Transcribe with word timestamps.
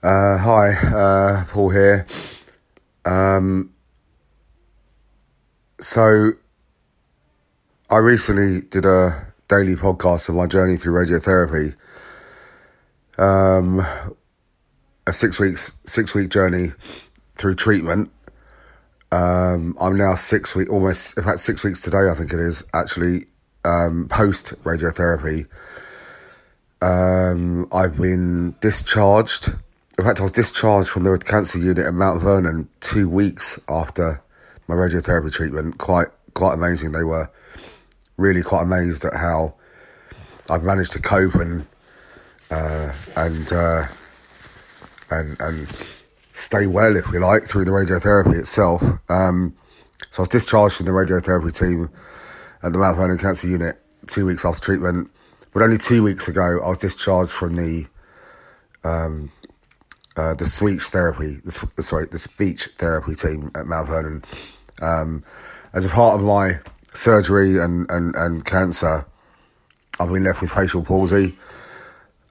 Uh, 0.00 0.38
hi, 0.38 0.74
uh, 0.94 1.44
Paul 1.46 1.70
here. 1.70 2.06
Um, 3.04 3.74
so, 5.80 6.32
I 7.90 7.96
recently 7.96 8.60
did 8.60 8.86
a 8.86 9.32
daily 9.48 9.74
podcast 9.74 10.28
of 10.28 10.36
my 10.36 10.46
journey 10.46 10.76
through 10.76 10.94
radiotherapy. 11.04 11.74
Um, 13.18 13.84
a 15.04 15.12
six 15.12 15.40
weeks 15.40 15.72
six 15.84 16.14
week 16.14 16.28
journey 16.28 16.68
through 17.34 17.56
treatment. 17.56 18.12
Um, 19.10 19.76
I'm 19.80 19.96
now 19.96 20.14
six 20.14 20.54
week 20.54 20.70
almost 20.70 21.18
in 21.18 21.24
fact 21.24 21.40
six 21.40 21.64
weeks 21.64 21.82
today 21.82 22.08
I 22.08 22.14
think 22.14 22.32
it 22.32 22.38
is 22.38 22.62
actually 22.72 23.24
um, 23.64 24.06
post 24.08 24.54
radiotherapy. 24.62 25.48
Um, 26.80 27.66
I've 27.72 27.96
been 27.96 28.54
discharged. 28.60 29.54
In 29.98 30.04
fact, 30.04 30.20
I 30.20 30.22
was 30.22 30.30
discharged 30.30 30.88
from 30.88 31.02
the 31.02 31.18
cancer 31.18 31.58
unit 31.58 31.84
at 31.84 31.92
Mount 31.92 32.22
Vernon 32.22 32.68
two 32.78 33.08
weeks 33.08 33.58
after 33.68 34.22
my 34.68 34.76
radiotherapy 34.76 35.32
treatment. 35.32 35.78
Quite, 35.78 36.06
quite 36.34 36.54
amazing. 36.54 36.92
They 36.92 37.02
were 37.02 37.28
really 38.16 38.42
quite 38.42 38.62
amazed 38.62 39.04
at 39.04 39.14
how 39.14 39.54
I've 40.48 40.62
managed 40.62 40.92
to 40.92 41.00
cope 41.00 41.34
and 41.34 41.66
uh, 42.48 42.92
and 43.16 43.52
uh, 43.52 43.86
and 45.10 45.36
and 45.40 45.68
stay 46.32 46.68
well, 46.68 46.96
if 46.96 47.10
we 47.10 47.18
like, 47.18 47.44
through 47.44 47.64
the 47.64 47.72
radiotherapy 47.72 48.38
itself. 48.38 48.82
Um, 49.08 49.56
so 50.10 50.20
I 50.20 50.22
was 50.22 50.28
discharged 50.28 50.76
from 50.76 50.86
the 50.86 50.92
radiotherapy 50.92 51.58
team 51.58 51.90
at 52.62 52.72
the 52.72 52.78
Mount 52.78 52.96
Vernon 52.96 53.18
Cancer 53.18 53.48
Unit 53.48 53.76
two 54.06 54.26
weeks 54.26 54.44
after 54.44 54.60
treatment. 54.60 55.10
But 55.52 55.62
only 55.62 55.76
two 55.76 56.04
weeks 56.04 56.28
ago, 56.28 56.60
I 56.64 56.68
was 56.68 56.78
discharged 56.78 57.32
from 57.32 57.56
the 57.56 57.86
um, 58.84 59.32
uh, 60.18 60.34
the 60.34 60.46
speech 60.46 60.82
therapy, 60.82 61.36
the, 61.44 61.82
sorry, 61.82 62.06
the 62.06 62.18
speech 62.18 62.68
therapy 62.76 63.14
team 63.14 63.50
at 63.54 63.66
Mount 63.66 63.88
Vernon. 63.88 64.24
Um, 64.82 65.24
as 65.72 65.84
a 65.84 65.88
part 65.88 66.18
of 66.18 66.26
my 66.26 66.58
surgery 66.92 67.58
and, 67.58 67.88
and, 67.90 68.14
and 68.16 68.44
cancer, 68.44 69.06
I've 70.00 70.12
been 70.12 70.24
left 70.24 70.40
with 70.40 70.50
facial 70.50 70.84
palsy. 70.84 71.36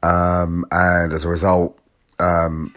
Um, 0.04 0.66
and 0.72 1.14
as 1.14 1.26
a 1.26 1.30
result, 1.30 1.80
um, 2.20 2.74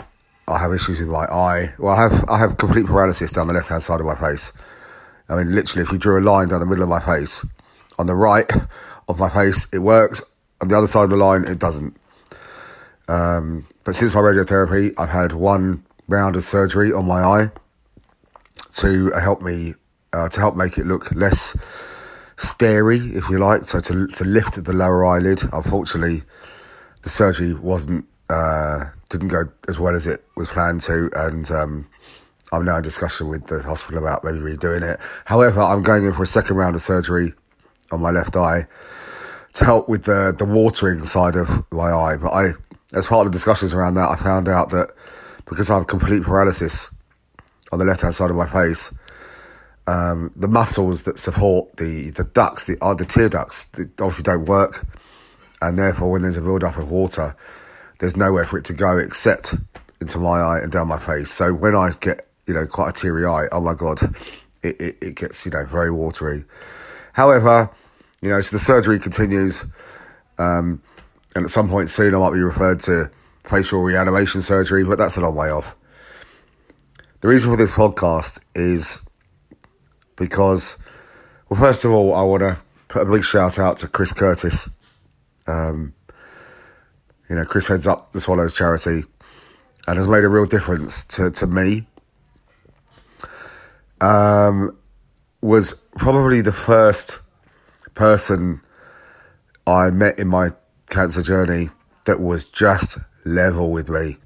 I 0.49 0.59
have 0.59 0.73
issues 0.73 1.01
with 1.01 1.09
my 1.09 1.25
eye. 1.25 1.75
Well, 1.79 1.95
I 1.95 2.03
have 2.03 2.25
I 2.29 2.39
have 2.39 2.57
complete 2.57 2.87
paralysis 2.87 3.33
down 3.33 3.47
the 3.47 3.53
left 3.53 3.69
hand 3.69 3.83
side 3.83 4.01
of 4.01 4.07
my 4.07 4.17
face. 4.17 4.53
I 5.29 5.37
mean, 5.37 5.55
literally, 5.55 5.83
if 5.83 5.93
you 5.93 5.99
drew 5.99 6.19
a 6.19 6.25
line 6.25 6.49
down 6.49 6.61
the 6.61 6.67
middle 6.67 6.83
of 6.83 6.89
my 6.89 6.99
face, 6.99 7.47
on 7.99 8.07
the 8.07 8.17
right 8.17 8.51
of 9.09 9.19
my 9.19 9.29
face, 9.29 9.69
it 9.73 9.79
works. 9.79 10.23
On 10.61 10.69
the 10.69 10.77
other 10.77 10.87
side 10.87 11.05
of 11.05 11.11
the 11.11 11.17
line, 11.17 11.45
it 11.45 11.59
doesn't. 11.59 11.97
Um, 13.07 13.67
but 13.91 13.97
since 13.97 14.15
my 14.15 14.21
radiotherapy, 14.21 14.95
I've 14.97 15.09
had 15.09 15.33
one 15.33 15.85
round 16.07 16.37
of 16.37 16.45
surgery 16.45 16.93
on 16.93 17.07
my 17.07 17.25
eye 17.25 17.51
to 18.75 19.11
help 19.21 19.43
me 19.43 19.75
uh, 20.13 20.29
to 20.29 20.41
help 20.41 20.55
make 20.55 20.79
it 20.79 20.87
look 20.87 21.11
less 21.11 21.57
starey, 22.37 22.99
if 22.99 23.29
you 23.29 23.41
like. 23.41 23.65
So 23.65 23.81
to 23.81 24.07
to 24.07 24.25
lift 24.25 24.63
the 24.63 24.73
lower 24.73 25.05
eyelid. 25.05 25.43
Unfortunately, 25.53 26.23
the 27.03 27.09
surgery 27.09 27.53
wasn't 27.53 28.07
uh, 28.29 28.85
didn't 29.09 29.27
go 29.27 29.47
as 29.67 29.81
well 29.81 29.97
as 29.97 30.07
it 30.07 30.25
was 30.37 30.47
planned 30.47 30.83
to, 30.83 31.11
and 31.17 31.51
um, 31.51 31.89
I'm 32.53 32.65
now 32.65 32.77
in 32.77 32.85
discussion 32.85 33.27
with 33.27 33.47
the 33.47 33.61
hospital 33.61 33.99
about 33.99 34.23
maybe 34.23 34.39
redoing 34.39 34.89
it. 34.89 35.01
However, 35.25 35.63
I'm 35.63 35.83
going 35.83 36.07
in 36.07 36.13
for 36.13 36.23
a 36.23 36.29
second 36.29 36.55
round 36.55 36.77
of 36.77 36.83
surgery 36.83 37.35
on 37.91 38.01
my 38.01 38.13
left 38.13 38.37
eye 38.37 38.69
to 39.55 39.65
help 39.65 39.89
with 39.89 40.05
the 40.05 40.33
the 40.39 40.45
watering 40.45 41.05
side 41.07 41.35
of 41.35 41.65
my 41.73 41.91
eye. 41.91 42.17
But 42.19 42.31
I, 42.31 42.51
as 42.95 43.07
part 43.07 43.27
of 43.27 43.33
the 43.33 43.37
discussions 43.37 43.75
around 43.75 43.95
that, 43.95 44.09
I 44.09 44.17
found 44.17 44.49
out 44.49 44.71
that 44.71 44.93
because 45.49 45.71
I 45.71 45.77
have 45.77 45.87
complete 45.87 46.23
paralysis 46.23 46.93
on 47.73 47.79
the 47.79 47.85
left 47.85 48.03
hand 48.03 48.15
side 48.15 48.31
of 48.31 48.37
my 48.37 48.47
face, 48.47 48.93
um, 49.87 50.33
the 50.37 50.49
muscles 50.49 51.05
that 51.05 51.19
support 51.19 51.77
the 51.77 52.11
the 52.11 52.25
ducts, 52.25 52.67
the 52.67 52.77
are 52.81 52.95
the 52.95 53.05
tear 53.05 53.29
ducts, 53.29 53.69
obviously 53.99 54.23
don't 54.23 54.45
work, 54.45 54.87
and 55.61 55.79
therefore 55.79 56.13
when 56.13 56.23
there's 56.23 56.37
a 56.37 56.41
build 56.41 56.63
up 56.63 56.77
of 56.77 56.91
water, 56.91 57.35
there's 57.99 58.17
nowhere 58.17 58.45
for 58.45 58.59
it 58.59 58.65
to 58.67 58.73
go 58.73 58.99
except 58.99 59.55
into 60.01 60.19
my 60.19 60.39
eye 60.41 60.61
and 60.61 60.73
down 60.73 60.89
my 60.89 60.99
face. 60.99 61.31
So 61.31 61.53
when 61.53 61.75
I 61.75 61.91
get 62.01 62.29
you 62.47 62.55
know 62.55 62.67
quite 62.67 62.91
a 62.91 62.93
teary 62.93 63.27
eye, 63.27 63.47
oh 63.53 63.61
my 63.61 63.75
god, 63.75 64.01
it, 64.63 64.81
it, 64.81 64.99
it 65.01 65.17
gets 65.17 65.45
you 65.45 65.51
know 65.51 65.65
very 65.65 65.91
watery. 65.91 66.45
However, 67.13 67.71
you 68.21 68.29
know, 68.29 68.41
so 68.41 68.55
the 68.55 68.61
surgery 68.61 68.99
continues, 68.99 69.65
um, 70.39 70.83
and 71.35 71.45
at 71.45 71.51
some 71.51 71.69
point 71.69 71.91
soon 71.91 72.15
I 72.15 72.19
might 72.19 72.33
be 72.33 72.41
referred 72.41 72.81
to 72.81 73.11
facial 73.45 73.83
reanimation 73.83 74.43
surgery, 74.43 74.85
but 74.85 74.99
that's 74.99 75.17
a 75.17 75.21
long 75.21 75.35
way 75.35 75.51
off. 75.51 75.77
The 77.21 77.29
reason 77.29 77.51
for 77.51 77.57
this 77.57 77.73
podcast 77.73 78.41
is 78.55 79.03
because, 80.17 80.79
well, 81.49 81.61
first 81.61 81.85
of 81.85 81.93
all, 81.93 82.15
I 82.15 82.23
want 82.23 82.41
to 82.41 82.59
put 82.89 83.07
a 83.07 83.11
big 83.11 83.25
shout 83.25 83.59
out 83.59 83.79
to 83.79 83.89
Chris 83.89 84.13
Curtis. 84.13 84.69
Um, 85.47 85.95
you 87.29 87.37
know, 87.37 87.45
Chris 87.45 87.69
heads 87.69 87.87
up 87.87 88.13
the 88.13 88.21
Swallows 88.21 88.57
charity 88.57 89.05
and 89.87 89.97
has 89.97 90.09
made 90.09 90.25
a 90.25 90.29
real 90.29 90.47
difference 90.47 91.05
to, 91.05 91.31
to 91.31 91.47
me. 91.47 91.87
Um, 94.01 94.77
was 95.43 95.75
probably 95.97 96.41
the 96.41 96.53
first 96.53 97.19
person 97.95 98.61
I 99.67 99.91
met 99.91 100.19
in 100.19 100.29
my 100.29 100.51
cancer 100.91 101.23
journey 101.23 101.69
that 102.05 102.21
was 102.21 102.47
just 102.47 102.99
level 103.25 103.73
with 103.73 103.89
me. 103.89 104.17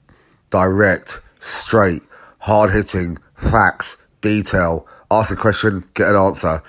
Direct, 0.50 1.20
straight, 1.41 2.02
hard 2.38 2.70
hitting, 2.70 3.19
facts, 3.34 3.97
detail, 4.20 4.86
ask 5.10 5.32
a 5.32 5.36
question, 5.36 5.84
get 5.94 6.08
an 6.08 6.16
answer. 6.16 6.62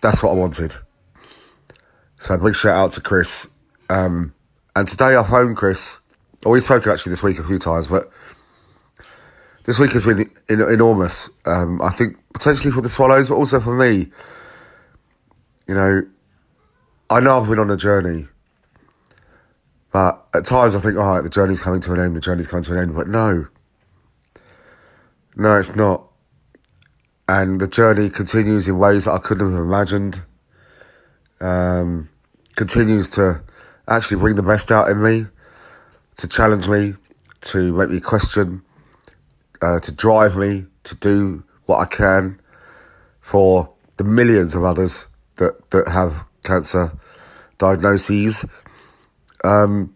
That's 0.00 0.22
what 0.22 0.30
I 0.30 0.34
wanted. 0.34 0.74
So 2.18 2.36
big 2.38 2.54
shout 2.54 2.76
out 2.76 2.90
to 2.92 3.00
Chris. 3.00 3.48
Um, 3.90 4.34
and 4.76 4.86
today 4.86 5.16
I 5.16 5.22
phoned 5.22 5.56
Chris. 5.56 6.00
Oh, 6.44 6.50
we've 6.50 6.62
spoken 6.62 6.92
actually 6.92 7.10
this 7.10 7.22
week 7.22 7.38
a 7.38 7.44
few 7.44 7.58
times, 7.58 7.88
but 7.88 8.10
this 9.64 9.78
week 9.78 9.92
has 9.92 10.04
been 10.04 10.28
enormous. 10.48 11.30
Um, 11.46 11.80
I 11.82 11.90
think 11.90 12.16
potentially 12.32 12.72
for 12.72 12.80
the 12.80 12.88
Swallows, 12.88 13.28
but 13.28 13.36
also 13.36 13.60
for 13.60 13.74
me. 13.74 14.08
You 15.68 15.74
know, 15.74 16.02
I 17.10 17.20
know 17.20 17.40
I've 17.40 17.48
been 17.48 17.58
on 17.58 17.70
a 17.70 17.76
journey, 17.76 18.26
but 19.92 20.26
at 20.34 20.44
times 20.44 20.74
I 20.74 20.80
think, 20.80 20.96
all 20.96 21.14
right, 21.14 21.20
the 21.20 21.28
journey's 21.28 21.60
coming 21.60 21.80
to 21.80 21.92
an 21.92 22.00
end, 22.00 22.16
the 22.16 22.20
journey's 22.20 22.46
coming 22.46 22.64
to 22.64 22.72
an 22.72 22.78
end, 22.78 22.94
but 22.94 23.08
no. 23.08 23.46
No, 25.36 25.58
it's 25.58 25.76
not. 25.76 26.08
And 27.28 27.60
the 27.60 27.68
journey 27.68 28.10
continues 28.10 28.68
in 28.68 28.78
ways 28.78 29.04
that 29.04 29.12
I 29.12 29.18
couldn't 29.18 29.50
have 29.50 29.60
imagined. 29.60 30.22
Um, 31.40 32.08
continues 32.56 33.08
to 33.10 33.42
actually 33.88 34.18
bring 34.18 34.36
the 34.36 34.42
best 34.42 34.70
out 34.70 34.88
in 34.88 35.02
me, 35.02 35.26
to 36.16 36.28
challenge 36.28 36.68
me, 36.68 36.94
to 37.42 37.72
make 37.72 37.90
me 37.90 38.00
question, 38.00 38.62
uh, 39.60 39.80
to 39.80 39.92
drive 39.92 40.36
me 40.36 40.66
to 40.84 40.96
do 40.96 41.44
what 41.66 41.78
I 41.78 41.86
can 41.86 42.38
for 43.20 43.72
the 43.96 44.04
millions 44.04 44.54
of 44.54 44.64
others 44.64 45.06
that, 45.36 45.70
that 45.70 45.88
have 45.88 46.24
cancer 46.44 46.92
diagnoses. 47.58 48.44
Um, 49.44 49.94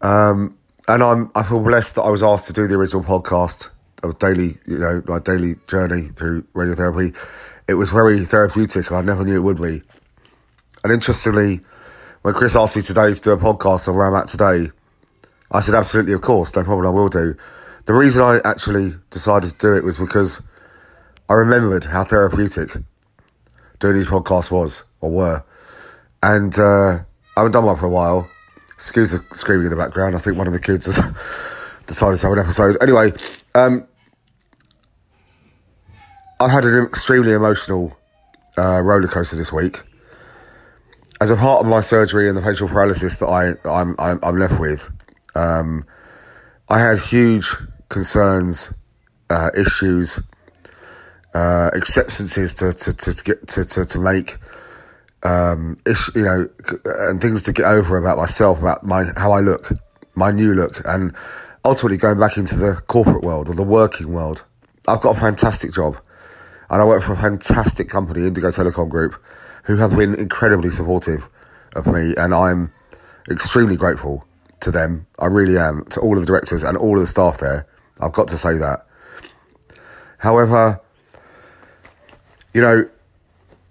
um, 0.00 0.58
and 0.88 1.02
I'm 1.02 1.30
I 1.34 1.42
feel 1.42 1.62
blessed 1.62 1.96
that 1.96 2.02
I 2.02 2.10
was 2.10 2.22
asked 2.22 2.46
to 2.48 2.52
do 2.52 2.66
the 2.66 2.74
original 2.74 3.02
podcast 3.02 3.70
of 4.02 4.18
daily, 4.18 4.52
you 4.66 4.78
know, 4.78 5.02
my 5.06 5.18
daily 5.18 5.56
journey 5.66 6.08
through 6.08 6.42
radiotherapy. 6.54 7.16
It 7.68 7.74
was 7.74 7.90
very 7.90 8.24
therapeutic, 8.24 8.90
and 8.90 8.96
I 8.96 9.02
never 9.02 9.24
knew 9.24 9.36
it 9.36 9.44
would 9.44 9.60
be. 9.60 9.82
And 10.82 10.92
interestingly, 10.92 11.60
when 12.22 12.34
Chris 12.34 12.56
asked 12.56 12.76
me 12.76 12.82
today 12.82 13.12
to 13.12 13.20
do 13.20 13.30
a 13.32 13.36
podcast 13.36 13.88
on 13.88 13.96
where 13.96 14.06
I'm 14.06 14.14
at 14.14 14.28
today, 14.28 14.70
I 15.50 15.60
said 15.60 15.74
absolutely, 15.74 16.12
of 16.12 16.22
course, 16.22 16.54
no 16.54 16.64
problem, 16.64 16.86
I 16.86 16.90
will 16.90 17.08
do. 17.08 17.34
The 17.86 17.94
reason 17.94 18.22
I 18.22 18.40
actually 18.44 18.92
decided 19.10 19.50
to 19.50 19.58
do 19.58 19.74
it 19.74 19.84
was 19.84 19.98
because 19.98 20.42
I 21.28 21.34
remembered 21.34 21.86
how 21.86 22.04
therapeutic 22.04 22.70
doing 23.78 23.94
these 23.94 24.08
podcasts 24.08 24.50
was 24.50 24.84
or 25.00 25.10
were. 25.10 25.44
And 26.22 26.58
uh, 26.58 26.98
I 27.36 27.40
haven't 27.40 27.52
done 27.52 27.64
one 27.64 27.76
for 27.76 27.86
a 27.86 27.90
while. 27.90 28.28
Excuse 28.74 29.12
the 29.12 29.24
screaming 29.32 29.66
in 29.66 29.70
the 29.70 29.76
background. 29.76 30.14
I 30.14 30.18
think 30.18 30.36
one 30.36 30.46
of 30.46 30.52
the 30.52 30.60
kids 30.60 30.86
has 30.86 30.96
decided 31.86 32.18
to 32.20 32.26
have 32.28 32.32
an 32.36 32.44
episode. 32.44 32.76
Anyway, 32.80 33.12
um, 33.54 33.86
I've 36.40 36.50
had 36.50 36.64
an 36.64 36.84
extremely 36.84 37.32
emotional 37.32 37.96
uh, 38.56 38.80
roller 38.80 39.08
coaster 39.08 39.36
this 39.36 39.52
week. 39.52 39.82
As 41.20 41.30
a 41.30 41.36
part 41.36 41.60
of 41.60 41.66
my 41.66 41.80
surgery 41.80 42.28
and 42.28 42.36
the 42.36 42.42
facial 42.42 42.68
paralysis 42.68 43.16
that 43.16 43.26
I 43.26 43.68
I'm 43.68 43.96
I'm, 43.98 44.20
I'm 44.22 44.36
left 44.36 44.60
with, 44.60 44.88
um, 45.34 45.84
I 46.68 46.78
had 46.78 46.98
huge 46.98 47.52
concerns, 47.88 48.72
uh, 49.30 49.50
issues, 49.58 50.20
uh, 51.34 51.70
acceptances 51.74 52.54
to, 52.54 52.72
to, 52.72 52.94
to, 52.94 53.14
to 53.14 53.24
get 53.24 53.48
to, 53.48 53.64
to, 53.64 53.84
to 53.84 53.98
make, 53.98 54.36
um, 55.22 55.78
you 56.14 56.22
know, 56.22 56.48
and 56.84 57.20
things 57.20 57.42
to 57.44 57.52
get 57.52 57.66
over 57.66 57.98
about 57.98 58.18
myself, 58.18 58.58
about 58.60 58.84
my 58.84 59.06
how 59.16 59.32
I 59.32 59.40
look, 59.40 59.70
my 60.14 60.30
new 60.30 60.54
look, 60.54 60.80
and 60.84 61.14
ultimately 61.64 61.96
going 61.96 62.18
back 62.18 62.36
into 62.36 62.56
the 62.56 62.80
corporate 62.86 63.22
world 63.22 63.48
or 63.48 63.54
the 63.54 63.62
working 63.62 64.12
world. 64.12 64.44
I've 64.86 65.00
got 65.00 65.16
a 65.16 65.20
fantastic 65.20 65.72
job, 65.72 66.00
and 66.70 66.80
I 66.80 66.84
work 66.84 67.02
for 67.02 67.12
a 67.12 67.16
fantastic 67.16 67.88
company, 67.88 68.26
Indigo 68.26 68.48
Telecom 68.48 68.88
Group, 68.88 69.22
who 69.64 69.76
have 69.76 69.96
been 69.96 70.14
incredibly 70.14 70.70
supportive 70.70 71.28
of 71.74 71.86
me, 71.86 72.14
and 72.16 72.32
I'm 72.32 72.72
extremely 73.30 73.76
grateful 73.76 74.24
to 74.60 74.70
them. 74.70 75.06
I 75.18 75.26
really 75.26 75.58
am 75.58 75.84
to 75.86 76.00
all 76.00 76.14
of 76.14 76.20
the 76.20 76.26
directors 76.26 76.62
and 76.62 76.76
all 76.76 76.94
of 76.94 77.00
the 77.00 77.06
staff 77.06 77.38
there. 77.38 77.66
I've 78.00 78.12
got 78.12 78.28
to 78.28 78.38
say 78.38 78.56
that. 78.56 78.86
However, 80.18 80.80
you 82.54 82.60
know, 82.60 82.88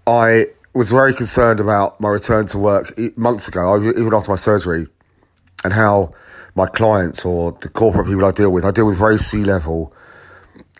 I 0.06 0.46
was 0.74 0.90
very 0.90 1.14
concerned 1.14 1.60
about 1.60 2.00
my 2.00 2.08
return 2.08 2.46
to 2.48 2.58
work 2.58 2.92
months 3.16 3.48
ago, 3.48 3.78
even 3.80 4.14
after 4.14 4.30
my 4.30 4.36
surgery, 4.36 4.86
and 5.64 5.72
how 5.72 6.12
my 6.54 6.66
clients 6.66 7.24
or 7.24 7.52
the 7.60 7.68
corporate 7.68 8.06
people 8.06 8.24
I 8.24 8.30
deal 8.30 8.50
with, 8.50 8.64
I 8.64 8.70
deal 8.70 8.86
with 8.86 8.98
very 8.98 9.18
C 9.18 9.44
level 9.44 9.92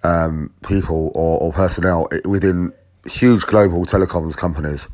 um, 0.03 0.53
people 0.67 1.11
or, 1.15 1.41
or 1.41 1.53
personnel 1.53 2.09
within 2.25 2.73
huge 3.07 3.47
global 3.47 3.85
telecoms 3.85 4.37
companies. 4.37 4.89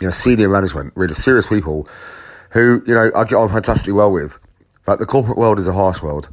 You 0.00 0.08
know, 0.08 0.12
senior 0.12 0.48
management, 0.48 0.92
really 0.96 1.14
serious 1.14 1.46
people 1.46 1.88
who, 2.50 2.82
you 2.86 2.94
know, 2.94 3.10
I 3.14 3.24
get 3.24 3.34
on 3.34 3.48
fantastically 3.48 3.92
well 3.92 4.12
with. 4.12 4.38
But 4.84 4.98
the 4.98 5.06
corporate 5.06 5.36
world 5.36 5.58
is 5.58 5.66
a 5.66 5.72
harsh 5.72 6.00
world, 6.02 6.30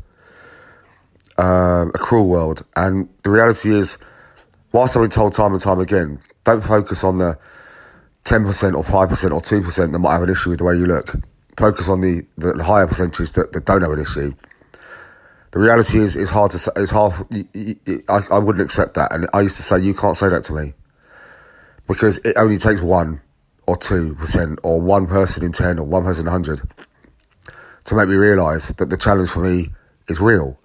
um, 1.37 1.91
a 1.93 1.97
cruel 1.97 2.27
world. 2.29 2.61
And 2.75 3.09
the 3.23 3.31
reality 3.31 3.73
is, 3.73 3.97
whilst 4.71 4.95
I've 4.95 5.03
been 5.03 5.09
told 5.09 5.33
time 5.33 5.53
and 5.53 5.61
time 5.61 5.79
again, 5.79 6.19
don't 6.43 6.61
focus 6.61 7.03
on 7.03 7.17
the 7.17 7.37
10% 8.25 8.75
or 8.75 8.83
5% 8.83 9.31
or 9.31 9.39
2% 9.39 9.91
that 9.91 9.99
might 9.99 10.13
have 10.13 10.23
an 10.23 10.29
issue 10.29 10.49
with 10.49 10.59
the 10.59 10.65
way 10.65 10.75
you 10.75 10.85
look. 10.85 11.15
Focus 11.57 11.87
on 11.89 12.01
the, 12.01 12.25
the 12.37 12.63
higher 12.63 12.87
percentage 12.87 13.31
that, 13.33 13.53
that 13.53 13.65
don't 13.65 13.81
have 13.81 13.91
an 13.91 13.99
issue. 13.99 14.33
The 15.51 15.59
reality 15.59 15.99
is, 15.99 16.15
it's 16.15 16.31
hard 16.31 16.51
to 16.51 16.59
say, 16.59 16.71
it's 16.75 16.91
hard, 16.91 17.13
I, 18.09 18.21
I 18.31 18.39
wouldn't 18.39 18.65
accept 18.65 18.95
that. 18.95 19.13
And 19.13 19.27
I 19.33 19.41
used 19.41 19.55
to 19.57 19.63
say, 19.63 19.79
you 19.79 19.93
can't 19.93 20.17
say 20.17 20.27
that 20.27 20.43
to 20.45 20.53
me. 20.53 20.73
Because 21.87 22.17
it 22.19 22.35
only 22.35 22.57
takes 22.57 22.81
one 22.81 23.21
or 23.67 23.77
2% 23.77 24.57
or 24.63 24.81
one 24.81 25.07
person 25.07 25.43
in 25.43 25.51
10 25.51 25.79
or 25.79 25.85
one 25.85 26.03
person 26.03 26.21
in 26.27 26.33
100 26.33 26.61
to 27.85 27.95
make 27.95 28.09
me 28.09 28.15
realise 28.15 28.69
that 28.69 28.89
the 28.89 28.97
challenge 28.97 29.29
for 29.29 29.39
me 29.39 29.69
is 30.07 30.19
real. 30.19 30.59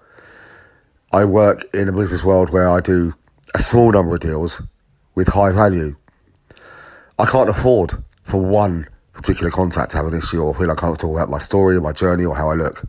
I 1.12 1.25
work 1.25 1.64
in 1.75 1.88
a 1.88 1.93
business 1.93 2.25
world 2.25 2.50
where 2.50 2.69
I 2.69 2.81
do 2.81 3.14
a 3.55 3.58
small 3.58 3.93
number 3.93 4.14
of 4.14 4.20
deals 4.20 4.62
with 5.14 5.29
high 5.29 5.52
value. 5.52 5.97
I 7.19 7.26
can't 7.26 7.50
afford 7.50 7.93
for 8.23 8.41
one 8.41 8.87
particular 9.12 9.50
contact 9.50 9.91
to 9.91 9.99
have 9.99 10.06
an 10.06 10.14
issue 10.14 10.41
or 10.41 10.55
feel 10.55 10.70
uncomfortable 10.70 11.17
about 11.17 11.29
my 11.29 11.38
story 11.38 11.76
or 11.76 11.81
my 11.81 11.93
journey 11.93 12.25
or 12.25 12.35
how 12.35 12.50
I 12.50 12.55
look. 12.55 12.82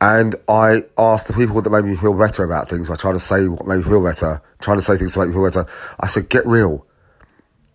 And 0.00 0.34
I 0.48 0.84
asked 0.96 1.26
the 1.26 1.34
people 1.34 1.60
that 1.60 1.70
made 1.70 1.84
me 1.84 1.96
feel 1.96 2.14
better 2.14 2.42
about 2.44 2.68
things 2.68 2.88
by 2.88 2.94
trying 2.94 3.14
to 3.14 3.20
say 3.20 3.48
what 3.48 3.66
made 3.66 3.78
me 3.78 3.82
feel 3.82 4.02
better, 4.02 4.40
trying 4.60 4.78
to 4.78 4.82
say 4.82 4.96
things 4.96 5.14
to 5.14 5.20
make 5.20 5.28
me 5.28 5.34
feel 5.34 5.44
better. 5.44 5.66
I 5.98 6.06
said, 6.06 6.28
get 6.30 6.46
real. 6.46 6.86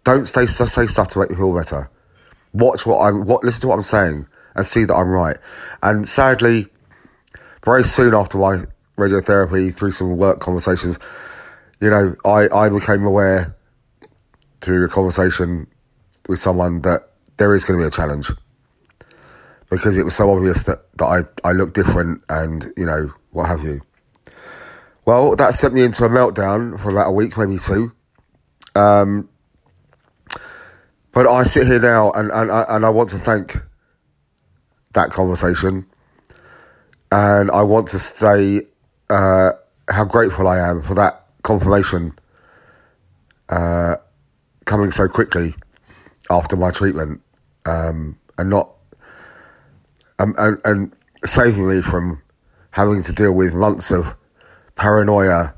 Don't 0.03 0.25
stay, 0.25 0.45
say 0.47 0.87
stuff 0.87 1.07
to 1.09 1.19
make 1.19 1.29
me 1.29 1.35
feel 1.35 1.53
better. 1.55 1.89
Watch 2.53 2.85
what 2.85 3.01
I'm, 3.01 3.25
what, 3.25 3.43
listen 3.43 3.61
to 3.61 3.67
what 3.67 3.75
I'm 3.75 3.83
saying 3.83 4.27
and 4.55 4.65
see 4.65 4.85
that 4.85 4.95
I'm 4.95 5.09
right. 5.09 5.37
And 5.83 6.07
sadly, 6.07 6.67
very 7.63 7.83
soon 7.83 8.13
after 8.13 8.37
my 8.37 8.63
radiotherapy, 8.97 9.73
through 9.73 9.91
some 9.91 10.17
work 10.17 10.39
conversations, 10.39 10.99
you 11.79 11.89
know, 11.89 12.15
I, 12.25 12.47
I 12.53 12.69
became 12.69 13.05
aware 13.05 13.55
through 14.61 14.85
a 14.85 14.89
conversation 14.89 15.67
with 16.27 16.39
someone 16.39 16.81
that 16.81 17.09
there 17.37 17.53
is 17.53 17.65
going 17.65 17.79
to 17.79 17.83
be 17.83 17.87
a 17.87 17.91
challenge 17.91 18.31
because 19.69 19.97
it 19.97 20.03
was 20.03 20.15
so 20.15 20.31
obvious 20.31 20.63
that, 20.63 20.85
that 20.97 21.05
I, 21.05 21.47
I 21.47 21.51
look 21.51 21.73
different 21.73 22.23
and, 22.29 22.65
you 22.77 22.85
know, 22.85 23.13
what 23.31 23.47
have 23.47 23.63
you. 23.63 23.81
Well, 25.05 25.35
that 25.35 25.53
sent 25.53 25.73
me 25.73 25.83
into 25.83 26.03
a 26.05 26.09
meltdown 26.09 26.79
for 26.79 26.89
about 26.89 27.09
a 27.09 27.11
week, 27.11 27.37
maybe 27.37 27.59
two. 27.59 27.91
Um, 28.73 29.29
but 31.11 31.27
I 31.27 31.43
sit 31.43 31.67
here 31.67 31.79
now 31.79 32.11
and, 32.11 32.31
and, 32.31 32.49
and 32.49 32.85
I 32.85 32.89
want 32.89 33.09
to 33.09 33.17
thank 33.17 33.57
that 34.93 35.11
conversation. 35.11 35.85
And 37.11 37.51
I 37.51 37.61
want 37.61 37.87
to 37.89 37.99
say 37.99 38.63
uh, 39.09 39.51
how 39.89 40.05
grateful 40.05 40.47
I 40.47 40.57
am 40.57 40.81
for 40.81 40.95
that 40.95 41.25
confirmation 41.43 42.17
uh, 43.49 43.95
coming 44.65 44.91
so 44.91 45.07
quickly 45.07 45.53
after 46.29 46.55
my 46.55 46.71
treatment 46.71 47.21
um, 47.65 48.17
and 48.37 48.49
not 48.49 48.75
um, 50.17 50.33
and, 50.37 50.59
and 50.65 50.93
saving 51.23 51.67
me 51.67 51.81
from 51.81 52.21
having 52.71 53.01
to 53.03 53.13
deal 53.13 53.33
with 53.33 53.53
months 53.53 53.91
of 53.91 54.15
paranoia 54.75 55.53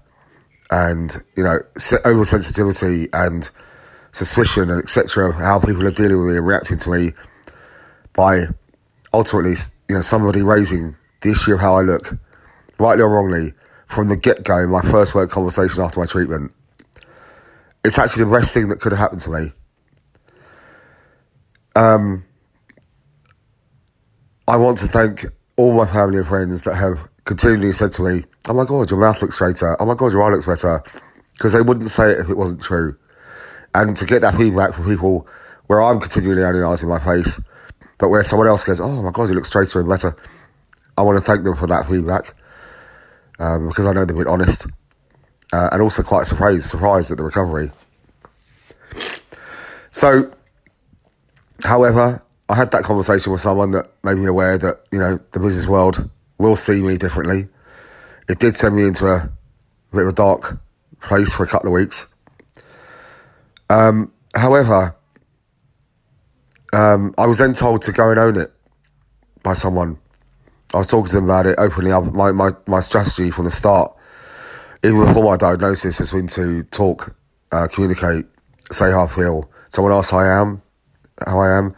and 0.70 1.18
you 1.36 1.44
know 1.44 1.60
oversensitivity 1.78 3.08
and 3.14 3.50
suspicion 4.12 4.70
and 4.70 4.82
etc. 4.82 5.30
of 5.30 5.36
how 5.36 5.60
people 5.60 5.86
are 5.86 5.92
dealing 5.92 6.18
with 6.20 6.28
me 6.32 6.38
and 6.38 6.48
reacting 6.48 6.78
to 6.78 6.90
me 6.90 7.12
by 8.14 8.48
ultimately, 9.14 9.54
you 9.88 9.96
know, 9.96 10.02
somebody 10.02 10.42
raising 10.42 10.96
the 11.22 11.32
issue 11.32 11.54
of 11.54 11.60
how 11.60 11.76
I 11.76 11.82
look, 11.82 12.18
rightly 12.80 13.04
or 13.04 13.10
wrongly, 13.10 13.54
from 13.86 14.10
the 14.10 14.18
get 14.18 14.44
go, 14.44 14.68
my 14.68 14.82
first 14.82 15.16
work 15.16 15.30
conversation 15.30 15.84
after 15.84 16.00
my 16.00 16.06
treatment. 16.06 16.52
It's 17.84 17.98
actually 17.98 18.26
the 18.26 18.32
best 18.32 18.54
thing 18.54 18.68
that 18.70 18.82
could 18.82 18.92
have 18.92 19.00
happened 19.00 19.22
to 19.22 19.30
me. 19.30 19.52
Um, 21.76 22.26
I 24.48 24.58
want 24.58 24.78
to 24.80 24.88
thank 24.88 25.26
all 25.58 25.74
my 25.74 25.86
family 25.86 26.18
and 26.18 26.28
friends 26.28 26.64
that 26.64 26.76
have 26.76 27.08
continually 27.24 27.72
said 27.72 27.92
to 27.94 28.02
me, 28.02 28.24
Oh 28.48 28.54
my 28.54 28.66
God, 28.66 28.90
your 28.90 29.00
mouth 29.00 29.22
looks 29.22 29.36
straighter. 29.36 29.76
Oh 29.80 29.86
my 29.86 29.96
God, 29.96 30.12
your 30.12 30.24
eye 30.24 30.32
looks 30.32 30.46
better. 30.46 30.84
Because 31.34 31.54
they 31.54 31.62
wouldn't 31.62 31.90
say 31.90 32.12
it 32.12 32.20
if 32.20 32.30
it 32.30 32.38
wasn't 32.38 32.62
true. 32.62 32.98
And 33.76 33.96
to 33.98 34.06
get 34.06 34.22
that 34.22 34.36
feedback 34.36 34.74
from 34.74 34.86
people 34.86 35.28
where 35.68 35.82
I'm 35.82 36.00
continually 36.00 36.42
analysing 36.42 36.90
my 36.90 37.00
face, 37.00 37.40
but 38.00 38.10
where 38.10 38.24
someone 38.24 38.48
else 38.48 38.64
goes, 38.64 38.82
oh 38.82 39.02
my 39.02 39.12
God, 39.12 39.30
you 39.30 39.36
look 39.36 39.46
straighter 39.46 39.80
and 39.80 39.90
better. 39.90 40.16
I 40.98 41.04
want 41.04 41.18
to 41.18 41.24
thank 41.24 41.44
them 41.44 41.56
for 41.56 41.68
that 41.68 41.88
feedback 41.88 42.34
um, 43.40 43.68
because 43.68 43.86
I 43.86 43.94
know 43.94 44.06
they've 44.06 44.16
been 44.16 44.28
honest 44.28 44.68
uh, 45.54 45.70
and 45.72 45.82
also 45.82 46.04
quite 46.04 46.26
surprised, 46.26 46.66
surprised 46.66 47.12
at 47.12 47.18
the 47.18 47.24
recovery. 47.24 47.72
So, 49.92 50.32
however, 51.64 52.24
I 52.50 52.56
had 52.56 52.72
that 52.72 52.84
conversation 52.84 53.32
with 53.32 53.42
someone 53.42 53.72
that 53.72 53.92
made 54.04 54.16
me 54.16 54.26
aware 54.26 54.58
that, 54.58 54.82
you 54.92 55.00
know, 55.00 55.18
the 55.32 55.40
business 55.40 55.68
world 55.68 56.10
will 56.38 56.56
see 56.56 56.82
me 56.82 56.98
differently. 56.98 57.48
It 58.30 58.40
did 58.40 58.56
send 58.56 58.76
me 58.76 58.84
into 58.84 59.08
a, 59.08 59.30
bit 59.92 60.02
of 60.02 60.10
a 60.10 60.14
dark 60.14 60.60
place 61.02 61.34
for 61.34 61.44
a 61.44 61.48
couple 61.48 61.68
of 61.70 61.74
weeks. 61.74 62.06
Um, 63.70 64.12
however, 64.36 64.96
um, 66.74 67.16
I 67.18 67.26
was 67.26 67.38
then 67.38 67.54
told 67.54 67.82
to 67.84 67.92
go 67.92 68.10
and 68.10 68.20
own 68.20 68.38
it 68.38 68.52
by 69.44 69.54
someone. 69.54 69.98
I 70.74 70.78
was 70.78 70.88
talking 70.88 71.08
to 71.08 71.16
them 71.16 71.26
about 71.26 71.46
it 71.46 71.56
openly. 71.58 71.92
My, 72.12 72.32
my, 72.32 72.52
my 72.66 72.80
strategy 72.80 73.32
from 73.32 73.46
the 73.46 73.52
start, 73.52 73.96
even 74.84 75.06
before 75.06 75.24
my 75.24 75.38
diagnosis, 75.38 75.98
has 76.00 76.12
been 76.12 76.28
to 76.28 76.64
talk, 76.64 77.16
uh, 77.52 77.68
communicate, 77.68 78.26
say 78.72 78.92
how 78.92 79.06
I 79.06 79.08
feel. 79.08 79.50
Someone 79.70 79.94
asks 79.94 80.12
how 80.12 80.20
I 80.20 80.42
am, 80.42 80.62
how 81.26 81.40
I 81.40 81.58
am, 81.58 81.76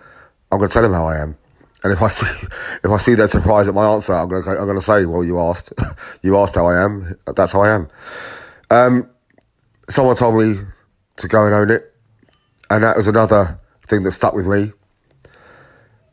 I'm 0.51 0.57
going 0.57 0.69
to 0.69 0.73
tell 0.73 0.83
them 0.83 0.93
how 0.93 1.07
I 1.07 1.21
am. 1.21 1.37
And 1.83 1.93
if 1.93 2.01
I 2.01 2.07
see 2.09 2.47
if 2.83 2.89
I 2.89 2.97
see 2.97 3.15
their 3.15 3.27
surprise 3.27 3.67
at 3.67 3.73
my 3.73 3.85
answer, 3.85 4.13
I'm 4.13 4.27
going 4.27 4.43
to 4.43 4.49
I'm 4.49 4.65
going 4.65 4.77
to 4.77 4.81
say, 4.81 5.05
"Well, 5.05 5.23
you 5.23 5.39
asked, 5.39 5.71
you 6.21 6.37
asked 6.37 6.55
how 6.55 6.67
I 6.67 6.83
am. 6.83 7.15
That's 7.35 7.53
how 7.53 7.61
I 7.61 7.69
am." 7.69 7.87
Um, 8.69 9.09
someone 9.87 10.15
told 10.15 10.35
me 10.35 10.55
to 11.17 11.27
go 11.27 11.45
and 11.45 11.53
own 11.53 11.69
it. 11.69 11.93
And 12.69 12.83
that 12.83 12.97
was 12.97 13.07
another 13.07 13.59
thing 13.87 14.03
that 14.03 14.11
stuck 14.11 14.33
with 14.33 14.47
me. 14.47 14.71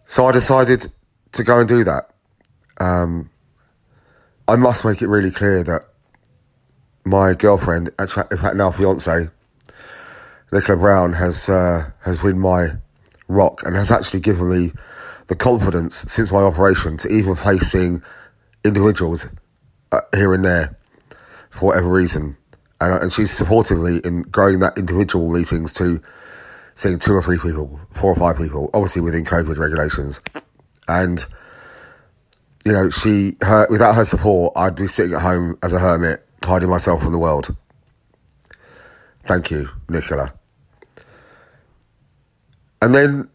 So 0.05 0.27
I 0.27 0.33
decided 0.33 0.87
to 1.33 1.45
go 1.45 1.59
and 1.59 1.69
do 1.69 1.85
that. 1.85 2.11
Um, 2.79 3.31
I 4.49 4.57
must 4.57 4.85
make 4.85 5.03
it 5.03 5.09
really 5.09 5.31
clear 5.31 5.63
that 5.63 5.83
my 7.05 7.35
girlfriend, 7.35 7.91
in 7.99 8.07
fact 8.07 8.57
now 8.57 8.71
fiance, 8.71 9.29
Nicola 10.53 10.79
Brown, 10.79 11.13
has 11.15 11.49
uh, 11.49 11.91
has 12.01 12.19
been 12.19 12.39
my 12.39 12.73
rock 13.29 13.63
and 13.65 13.75
has 13.75 13.91
actually 13.91 14.21
given 14.21 14.49
me 14.51 14.73
the 15.27 15.35
confidence 15.35 16.05
since 16.13 16.31
my 16.31 16.41
operation 16.41 16.97
to 16.99 17.09
even 17.09 17.35
facing 17.35 18.03
individuals 18.65 19.29
uh, 19.91 20.01
here 20.15 20.33
and 20.33 20.45
there 20.45 20.77
for 21.51 21.67
whatever 21.67 21.89
reason 21.89 22.37
and, 22.81 22.93
uh, 22.93 23.01
and 23.01 23.13
she's 23.13 23.31
supported 23.31 23.77
me 23.77 24.01
in 24.05 24.23
growing 24.23 24.61
that 24.61 24.77
individual 24.77 25.31
meetings 25.31 25.73
to 25.75 26.01
seeing 26.75 26.99
two 26.99 27.15
or 27.15 27.23
three 27.23 27.39
people, 27.39 27.81
four 27.91 28.13
or 28.13 28.17
five 28.17 28.37
people, 28.37 28.71
obviously 28.75 29.01
within 29.03 29.25
COVID 29.25 29.57
regulations. 29.57 30.21
And, 30.89 31.25
you 32.67 32.73
know, 32.73 32.91
she, 32.91 33.35
her, 33.43 33.69
without 33.71 33.95
her 33.95 34.05
support, 34.05 34.53
I'd 34.57 34.75
be 34.75 34.89
sitting 34.89 35.15
at 35.15 35.23
home 35.23 35.57
as 35.63 35.73
a 35.73 35.79
hermit, 35.79 36.27
hiding 36.43 36.69
myself 36.69 37.01
from 37.01 37.13
the 37.13 37.19
world. 37.19 37.55
Thank 39.21 39.53
you, 39.53 39.69
Nicola. 39.89 40.35
And 42.83 42.93
then, 42.93 43.29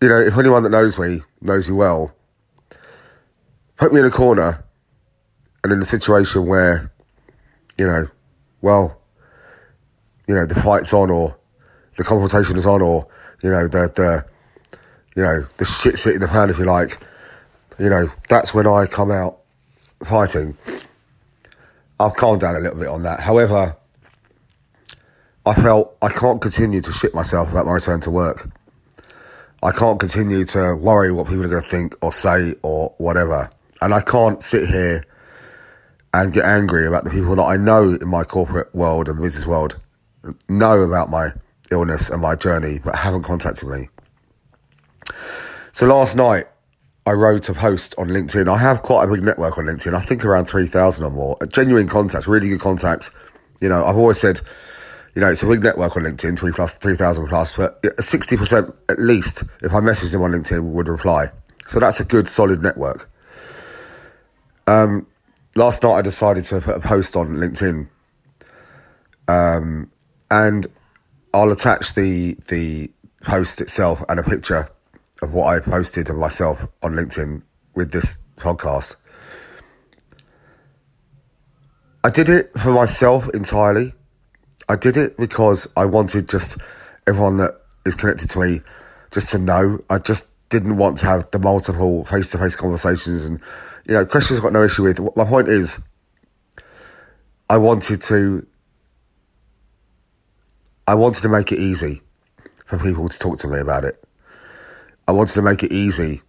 you 0.00 0.08
know, 0.08 0.18
if 0.20 0.36
anyone 0.36 0.64
that 0.64 0.70
knows 0.70 0.98
me 0.98 1.20
knows 1.40 1.68
me 1.68 1.76
well, 1.76 2.16
put 3.76 3.92
me 3.92 4.00
in 4.00 4.06
a 4.06 4.10
corner 4.10 4.64
and 5.62 5.72
in 5.72 5.80
a 5.80 5.84
situation 5.84 6.44
where, 6.44 6.90
you 7.78 7.86
know, 7.86 8.08
well, 8.60 9.00
you 10.26 10.34
know, 10.34 10.46
the 10.46 10.56
fight's 10.56 10.92
on 10.92 11.10
or 11.12 11.36
the 11.96 12.02
confrontation 12.02 12.56
is 12.56 12.66
on 12.66 12.82
or, 12.82 13.06
you 13.40 13.50
know, 13.50 13.68
the, 13.68 13.88
the, 13.94 14.26
you 15.14 15.22
know, 15.22 15.46
the 15.58 15.64
shit's 15.64 16.02
hitting 16.02 16.18
the 16.18 16.26
fan, 16.26 16.50
if 16.50 16.58
you 16.58 16.64
like, 16.64 16.98
you 17.82 17.90
know, 17.90 18.08
that's 18.28 18.54
when 18.54 18.64
I 18.64 18.86
come 18.86 19.10
out 19.10 19.38
fighting. 20.04 20.56
I've 21.98 22.14
calmed 22.14 22.40
down 22.40 22.54
a 22.54 22.60
little 22.60 22.78
bit 22.78 22.86
on 22.86 23.02
that. 23.02 23.18
However, 23.18 23.76
I 25.44 25.54
felt 25.54 25.96
I 26.00 26.08
can't 26.08 26.40
continue 26.40 26.80
to 26.80 26.92
shit 26.92 27.12
myself 27.12 27.50
about 27.50 27.66
my 27.66 27.72
return 27.72 27.98
to 28.02 28.10
work. 28.12 28.48
I 29.64 29.72
can't 29.72 29.98
continue 29.98 30.44
to 30.44 30.76
worry 30.76 31.10
what 31.10 31.26
people 31.26 31.44
are 31.44 31.48
going 31.48 31.62
to 31.62 31.68
think 31.68 31.96
or 32.00 32.12
say 32.12 32.54
or 32.62 32.94
whatever. 32.98 33.50
And 33.80 33.92
I 33.92 34.00
can't 34.00 34.40
sit 34.40 34.68
here 34.68 35.04
and 36.14 36.32
get 36.32 36.44
angry 36.44 36.86
about 36.86 37.02
the 37.02 37.10
people 37.10 37.34
that 37.34 37.42
I 37.42 37.56
know 37.56 37.98
in 38.00 38.08
my 38.08 38.22
corporate 38.22 38.72
world 38.72 39.08
and 39.08 39.20
business 39.20 39.44
world 39.44 39.76
know 40.48 40.82
about 40.82 41.10
my 41.10 41.30
illness 41.72 42.10
and 42.10 42.22
my 42.22 42.36
journey 42.36 42.78
but 42.84 42.94
haven't 42.94 43.24
contacted 43.24 43.68
me. 43.68 43.88
So 45.72 45.86
last 45.86 46.14
night, 46.14 46.46
I 47.04 47.12
wrote 47.12 47.48
a 47.48 47.54
post 47.54 47.94
on 47.98 48.08
LinkedIn. 48.08 48.48
I 48.48 48.58
have 48.58 48.82
quite 48.82 49.04
a 49.04 49.12
big 49.12 49.24
network 49.24 49.58
on 49.58 49.64
LinkedIn. 49.64 49.92
I 49.94 50.00
think 50.00 50.24
around 50.24 50.44
3,000 50.44 51.04
or 51.04 51.10
more. 51.10 51.36
Genuine 51.52 51.88
contacts, 51.88 52.28
really 52.28 52.48
good 52.48 52.60
contacts. 52.60 53.10
You 53.60 53.68
know, 53.68 53.84
I've 53.84 53.96
always 53.96 54.20
said, 54.20 54.40
you 55.14 55.20
know, 55.20 55.28
it's 55.28 55.42
a 55.42 55.46
big 55.46 55.64
network 55.64 55.96
on 55.96 56.04
LinkedIn, 56.04 56.38
3 56.38 56.52
plus, 56.52 56.74
3,000 56.74 57.26
plus, 57.26 57.56
but 57.56 57.82
60% 57.82 58.74
at 58.88 58.98
least, 59.00 59.42
if 59.62 59.74
I 59.74 59.80
messaged 59.80 60.12
them 60.12 60.22
on 60.22 60.30
LinkedIn, 60.30 60.62
would 60.72 60.88
reply. 60.88 61.30
So 61.66 61.80
that's 61.80 61.98
a 61.98 62.04
good, 62.04 62.28
solid 62.28 62.62
network. 62.62 63.10
Um, 64.68 65.08
last 65.56 65.82
night 65.82 65.94
I 65.94 66.02
decided 66.02 66.44
to 66.44 66.60
put 66.60 66.76
a 66.76 66.80
post 66.80 67.16
on 67.16 67.30
LinkedIn. 67.34 67.88
Um, 69.26 69.90
and 70.30 70.68
I'll 71.34 71.50
attach 71.50 71.94
the, 71.94 72.36
the 72.46 72.92
post 73.22 73.60
itself 73.60 74.04
and 74.08 74.20
a 74.20 74.22
picture 74.22 74.68
of 75.22 75.32
what 75.32 75.46
I 75.46 75.60
posted 75.60 76.10
of 76.10 76.16
myself 76.16 76.66
on 76.82 76.92
LinkedIn 76.92 77.42
with 77.74 77.92
this 77.92 78.18
podcast. 78.36 78.96
I 82.04 82.10
did 82.10 82.28
it 82.28 82.52
for 82.58 82.72
myself 82.72 83.28
entirely. 83.32 83.94
I 84.68 84.76
did 84.76 84.96
it 84.96 85.16
because 85.16 85.68
I 85.76 85.86
wanted 85.86 86.28
just 86.28 86.58
everyone 87.06 87.36
that 87.36 87.60
is 87.86 87.94
connected 87.94 88.28
to 88.30 88.40
me 88.40 88.60
just 89.12 89.28
to 89.30 89.38
know. 89.38 89.82
I 89.88 89.98
just 89.98 90.28
didn't 90.48 90.76
want 90.76 90.98
to 90.98 91.06
have 91.06 91.30
the 91.30 91.38
multiple 91.38 92.04
face 92.04 92.32
to 92.32 92.38
face 92.38 92.56
conversations 92.56 93.26
and 93.26 93.40
you 93.86 93.94
know, 93.94 94.04
Christian's 94.04 94.40
got 94.40 94.52
no 94.52 94.62
issue 94.62 94.84
with. 94.84 95.00
My 95.16 95.24
point 95.24 95.48
is, 95.48 95.80
I 97.48 97.58
wanted 97.58 98.00
to. 98.02 98.46
I 100.86 100.94
wanted 100.94 101.22
to 101.22 101.28
make 101.28 101.52
it 101.52 101.58
easy 101.58 102.02
for 102.64 102.78
people 102.78 103.08
to 103.08 103.18
talk 103.18 103.38
to 103.38 103.48
me 103.48 103.58
about 103.58 103.84
it. 103.84 104.02
I 105.06 105.12
wanted 105.12 105.34
to 105.34 105.42
make 105.42 105.62
it 105.62 105.72
easy 105.72 106.22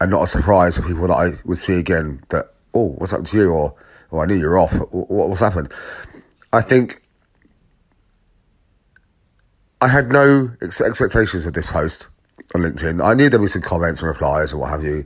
and 0.00 0.10
not 0.10 0.22
a 0.22 0.26
surprise 0.26 0.76
for 0.76 0.82
people 0.82 1.06
that 1.08 1.14
I 1.14 1.30
would 1.44 1.58
see 1.58 1.78
again 1.78 2.22
that, 2.30 2.52
oh, 2.74 2.90
what's 2.92 3.10
happened 3.10 3.28
to 3.28 3.36
you? 3.36 3.50
Or, 3.50 3.74
oh, 4.12 4.20
I 4.20 4.26
knew 4.26 4.36
you 4.36 4.46
were 4.46 4.58
off. 4.58 4.72
What's 4.92 5.40
happened? 5.40 5.72
I 6.52 6.62
think 6.62 7.02
I 9.80 9.88
had 9.88 10.10
no 10.10 10.50
ex- 10.62 10.80
expectations 10.80 11.44
with 11.44 11.54
this 11.54 11.70
post 11.70 12.08
on 12.54 12.62
LinkedIn. 12.62 13.04
I 13.04 13.14
knew 13.14 13.28
there 13.28 13.38
would 13.38 13.46
be 13.46 13.50
some 13.50 13.62
comments 13.62 14.00
and 14.00 14.08
replies 14.08 14.52
and 14.52 14.60
what 14.60 14.70
have 14.70 14.84
you. 14.84 15.04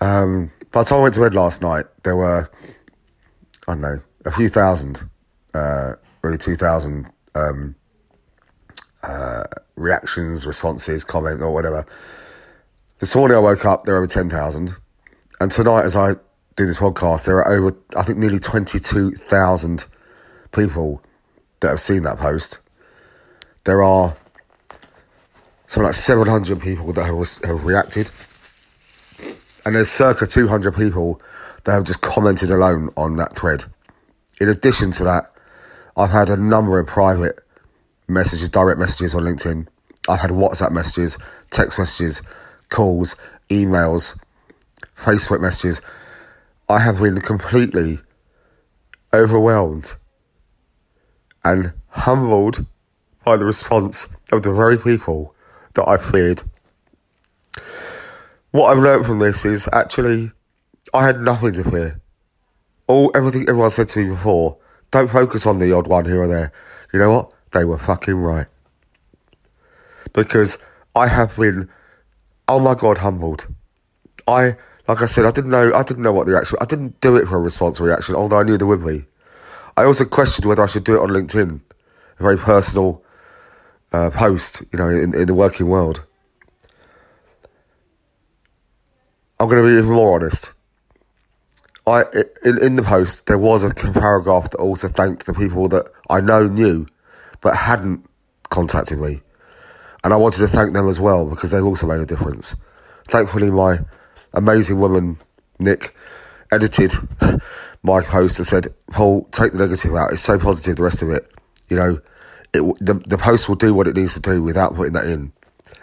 Um, 0.00 0.50
by 0.70 0.82
the 0.82 0.88
time 0.88 1.00
I 1.00 1.02
went 1.02 1.14
to 1.14 1.20
bed 1.20 1.34
last 1.34 1.62
night, 1.62 1.86
there 2.04 2.16
were, 2.16 2.50
I 3.68 3.72
don't 3.72 3.80
know, 3.80 4.00
a 4.24 4.30
few 4.30 4.48
thousand, 4.48 5.08
uh, 5.54 5.92
maybe 6.22 6.38
2,000 6.38 7.06
um, 7.34 7.74
uh, 9.02 9.44
reactions, 9.76 10.46
responses, 10.46 11.04
comments, 11.04 11.42
or 11.42 11.52
whatever. 11.52 11.86
This 12.98 13.16
morning 13.16 13.36
I 13.36 13.40
woke 13.40 13.64
up, 13.64 13.84
there 13.84 13.94
were 13.94 14.00
over 14.00 14.06
10,000. 14.06 14.74
And 15.40 15.50
tonight, 15.50 15.84
as 15.84 15.96
I 15.96 16.14
do 16.56 16.66
this 16.66 16.76
podcast, 16.76 17.24
there 17.24 17.38
are 17.38 17.48
over, 17.50 17.76
I 17.96 18.02
think, 18.02 18.18
nearly 18.18 18.38
22,000 18.38 19.86
people 20.52 21.02
that 21.60 21.68
have 21.68 21.80
seen 21.80 22.02
that 22.02 22.18
post. 22.18 22.60
There 23.64 23.82
are 23.82 24.16
something 25.66 25.86
like 25.86 25.94
700 25.94 26.60
people 26.60 26.92
that 26.92 27.06
have, 27.06 27.16
have 27.44 27.64
reacted. 27.64 28.10
And 29.64 29.76
there's 29.76 29.90
circa 29.90 30.26
200 30.26 30.74
people 30.74 31.20
that 31.64 31.72
have 31.72 31.84
just 31.84 32.00
commented 32.00 32.50
alone 32.50 32.90
on 32.96 33.16
that 33.16 33.36
thread. 33.36 33.64
In 34.40 34.48
addition 34.48 34.90
to 34.92 35.04
that, 35.04 35.32
I've 35.96 36.10
had 36.10 36.30
a 36.30 36.36
number 36.36 36.78
of 36.78 36.86
private 36.86 37.40
messages, 38.10 38.48
direct 38.48 38.78
messages 38.78 39.14
on 39.14 39.22
LinkedIn. 39.22 39.66
I've 40.08 40.20
had 40.20 40.30
WhatsApp 40.30 40.72
messages, 40.72 41.18
text 41.50 41.78
messages, 41.78 42.22
calls, 42.68 43.16
emails, 43.48 44.18
Facebook 44.96 45.40
messages. 45.40 45.80
I 46.68 46.80
have 46.80 47.00
been 47.00 47.20
completely 47.20 47.98
overwhelmed 49.12 49.96
and 51.44 51.72
humbled 51.88 52.64
by 53.24 53.36
the 53.36 53.44
response 53.44 54.06
of 54.32 54.42
the 54.42 54.52
very 54.52 54.78
people 54.78 55.34
that 55.74 55.88
I 55.88 55.96
feared. 55.96 56.42
What 58.50 58.70
I've 58.70 58.82
learned 58.82 59.06
from 59.06 59.18
this 59.18 59.44
is 59.44 59.68
actually 59.72 60.32
I 60.92 61.06
had 61.06 61.20
nothing 61.20 61.52
to 61.54 61.64
fear. 61.64 62.00
All 62.86 63.12
everything 63.14 63.42
everyone 63.42 63.70
said 63.70 63.88
to 63.88 64.00
me 64.00 64.10
before, 64.10 64.56
don't 64.90 65.08
focus 65.08 65.46
on 65.46 65.58
the 65.58 65.72
odd 65.72 65.86
one 65.86 66.04
here 66.04 66.22
or 66.22 66.26
there. 66.26 66.52
You 66.92 66.98
know 66.98 67.12
what? 67.12 67.32
They 67.52 67.64
were 67.64 67.78
fucking 67.78 68.14
right. 68.14 68.46
Because 70.12 70.58
I 70.94 71.08
have 71.08 71.36
been 71.36 71.68
oh 72.48 72.58
my 72.58 72.74
god 72.74 72.98
humbled. 72.98 73.46
I 74.26 74.56
like 74.88 75.02
I 75.02 75.06
said, 75.06 75.24
I 75.24 75.30
didn't 75.30 75.50
know 75.50 75.72
I 75.74 75.82
didn't 75.82 76.02
know 76.02 76.12
what 76.12 76.26
the 76.26 76.32
reaction 76.32 76.58
I 76.60 76.64
didn't 76.64 77.00
do 77.00 77.16
it 77.16 77.28
for 77.28 77.36
a 77.36 77.40
response 77.40 77.80
reaction, 77.80 78.14
although 78.14 78.38
I 78.38 78.42
knew 78.42 78.58
there 78.58 78.66
would 78.66 78.84
be. 78.84 79.06
I 79.76 79.84
also 79.84 80.04
questioned 80.04 80.46
whether 80.46 80.62
I 80.62 80.66
should 80.66 80.84
do 80.84 80.96
it 80.96 81.00
on 81.00 81.10
LinkedIn. 81.10 81.60
A 82.18 82.22
very 82.22 82.36
personal 82.36 83.02
uh, 83.92 84.10
post, 84.10 84.62
you 84.72 84.78
know, 84.78 84.88
in, 84.88 85.14
in 85.14 85.26
the 85.26 85.34
working 85.34 85.68
world. 85.68 86.04
I'm 89.38 89.48
going 89.48 89.64
to 89.64 89.70
be 89.70 89.78
even 89.78 89.92
more 89.92 90.16
honest. 90.16 90.52
I 91.86 92.04
in, 92.44 92.62
in 92.62 92.76
the 92.76 92.82
post 92.82 93.26
there 93.26 93.38
was 93.38 93.62
a 93.62 93.70
paragraph 93.70 94.50
that 94.50 94.58
also 94.58 94.86
thanked 94.86 95.24
the 95.24 95.32
people 95.32 95.68
that 95.68 95.86
I 96.10 96.20
know 96.20 96.46
knew, 96.46 96.86
but 97.40 97.56
hadn't 97.56 98.04
contacted 98.50 98.98
me, 98.98 99.20
and 100.04 100.12
I 100.12 100.16
wanted 100.16 100.38
to 100.38 100.48
thank 100.48 100.74
them 100.74 100.88
as 100.88 101.00
well 101.00 101.26
because 101.26 101.50
they've 101.50 101.64
also 101.64 101.86
made 101.86 102.00
a 102.00 102.06
difference. 102.06 102.54
Thankfully, 103.08 103.50
my 103.50 103.80
amazing 104.32 104.78
woman 104.78 105.18
Nick 105.58 105.94
edited 106.52 106.92
my 107.82 108.02
post 108.02 108.38
and 108.38 108.46
said, 108.46 108.74
"Paul, 108.90 109.24
take 109.32 109.52
the 109.52 109.58
negative 109.58 109.94
out. 109.94 110.12
It's 110.12 110.22
so 110.22 110.38
positive. 110.38 110.76
The 110.76 110.82
rest 110.82 111.02
of 111.02 111.10
it, 111.10 111.30
you 111.68 111.76
know, 111.76 112.00
it 112.52 112.62
the 112.80 112.94
the 113.06 113.18
post 113.18 113.48
will 113.48 113.56
do 113.56 113.74
what 113.74 113.86
it 113.86 113.96
needs 113.96 114.14
to 114.14 114.20
do 114.20 114.42
without 114.42 114.74
putting 114.74 114.94
that 114.94 115.06
in." 115.06 115.32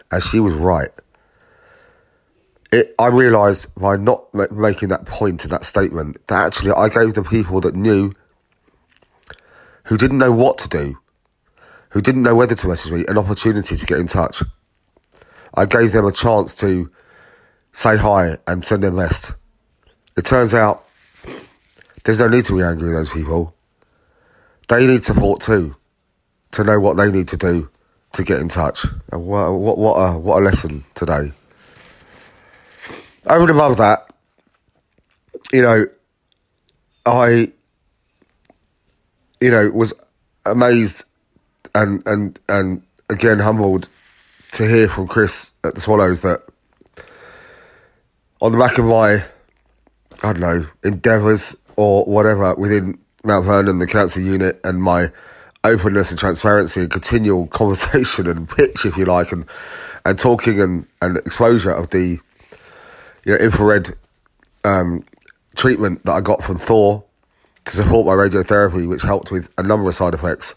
And 0.10 0.24
she 0.24 0.40
was 0.40 0.54
right 0.54 0.90
it, 2.72 2.94
I 3.00 3.08
realised 3.08 3.74
by 3.76 3.96
not 3.96 4.34
making 4.52 4.90
that 4.90 5.06
point 5.06 5.44
in 5.44 5.52
that 5.52 5.66
statement 5.66 6.26
that 6.28 6.46
actually 6.46 6.72
I 6.72 6.90
gave 6.90 7.14
the 7.14 7.24
people 7.24 7.62
that 7.62 7.76
knew, 7.76 8.14
who 9.86 9.98
didn't 9.98 10.18
know 10.18 10.32
what 10.32 10.58
to 10.60 10.70
do, 10.70 10.98
who 11.90 12.02
didn't 12.02 12.24
know 12.24 12.36
whether 12.36 12.56
to 12.56 12.68
message 12.68 12.92
me, 12.92 13.06
an 13.08 13.18
opportunity 13.18 13.76
to 13.76 13.86
get 13.86 14.00
in 14.00 14.08
touch. 14.08 14.44
I 15.54 15.66
gave 15.66 15.92
them 15.92 16.06
a 16.06 16.12
chance 16.12 16.54
to 16.56 16.92
say 17.72 17.98
hi 17.98 18.38
and 18.46 18.64
send 18.64 18.84
their 18.84 18.92
best. 18.92 19.32
It 20.16 20.26
turns 20.26 20.54
out 20.54 20.86
there's 22.04 22.20
no 22.20 22.28
need 22.28 22.46
to 22.46 22.58
be 22.58 22.64
angry 22.64 22.88
with 22.88 22.96
those 22.96 23.10
people. 23.10 23.56
They 24.68 24.86
need 24.86 25.04
support 25.04 25.42
too, 25.42 25.76
to 26.52 26.64
know 26.64 26.80
what 26.80 26.98
they 26.98 27.12
need 27.12 27.28
to 27.30 27.38
do 27.38 27.70
to 28.14 28.24
get 28.24 28.40
in 28.40 28.50
touch. 28.50 28.86
And 29.12 29.26
what, 29.26 29.54
what, 29.54 29.78
what, 29.78 29.94
a, 29.96 30.18
what 30.18 30.42
a 30.42 30.46
lesson 30.46 30.84
today. 30.96 31.32
Over 33.26 33.42
and 33.42 33.50
above 33.52 33.78
that, 33.78 34.10
you 35.52 35.62
know, 35.62 35.86
I, 37.06 37.52
you 39.40 39.52
know, 39.52 39.70
was 39.70 39.94
amazed 40.46 41.04
and 41.78 42.06
and 42.08 42.40
and 42.50 42.82
again 43.10 43.40
humbled 43.40 43.90
to 44.54 44.68
hear 44.68 44.88
from 44.88 45.08
Chris 45.08 45.52
at 45.64 45.76
the 45.76 45.82
Swallows 45.82 46.22
that 46.22 46.44
on 48.42 48.52
the 48.52 48.58
back 48.58 48.78
of 48.78 48.86
my, 48.86 49.24
I 50.24 50.34
don't 50.34 50.40
know, 50.40 50.68
endeavours 50.84 51.56
or 51.76 52.06
whatever 52.06 52.56
within 52.56 52.98
Mount 53.24 53.46
Vernon, 53.46 53.80
the 53.80 53.88
cancer 53.88 54.22
unit, 54.22 54.60
and 54.64 54.82
my 54.82 55.12
openness 55.64 56.12
and 56.12 56.20
transparency 56.20 56.82
and 56.82 56.92
continual 56.92 57.48
conversation 57.62 58.28
and 58.28 58.50
pitch, 58.50 58.86
if 58.86 58.98
you 58.98 59.06
like, 59.06 59.32
and 59.32 59.46
and 60.06 60.18
talking 60.18 60.62
and, 60.62 60.88
and 61.02 61.18
exposure 61.18 61.72
of 61.72 61.90
the 61.90 62.20
you 63.26 63.34
know, 63.34 63.36
infrared 63.36 63.90
um, 64.64 65.04
treatment 65.56 66.04
that 66.06 66.14
I 66.14 66.22
got 66.22 66.42
from 66.42 66.58
Thor 66.58 67.04
to 67.66 67.72
support 67.72 68.06
my 68.06 68.14
radiotherapy, 68.14 68.88
which 68.88 69.02
helped 69.02 69.32
with 69.32 69.50
a 69.58 69.64
number 69.64 69.90
of 69.90 69.96
side 69.96 70.14
effects. 70.14 70.56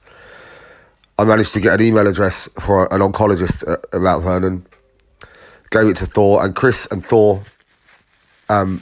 I 1.20 1.24
managed 1.24 1.52
to 1.52 1.60
get 1.60 1.78
an 1.78 1.86
email 1.86 2.06
address 2.06 2.48
for 2.58 2.90
an 2.94 3.02
oncologist 3.02 3.70
at, 3.70 4.00
Mount 4.00 4.24
Vernon, 4.24 4.66
gave 5.70 5.86
it 5.88 5.96
to 5.98 6.06
Thor, 6.06 6.42
and 6.42 6.56
Chris 6.56 6.86
and 6.90 7.04
Thor 7.04 7.42
um, 8.48 8.80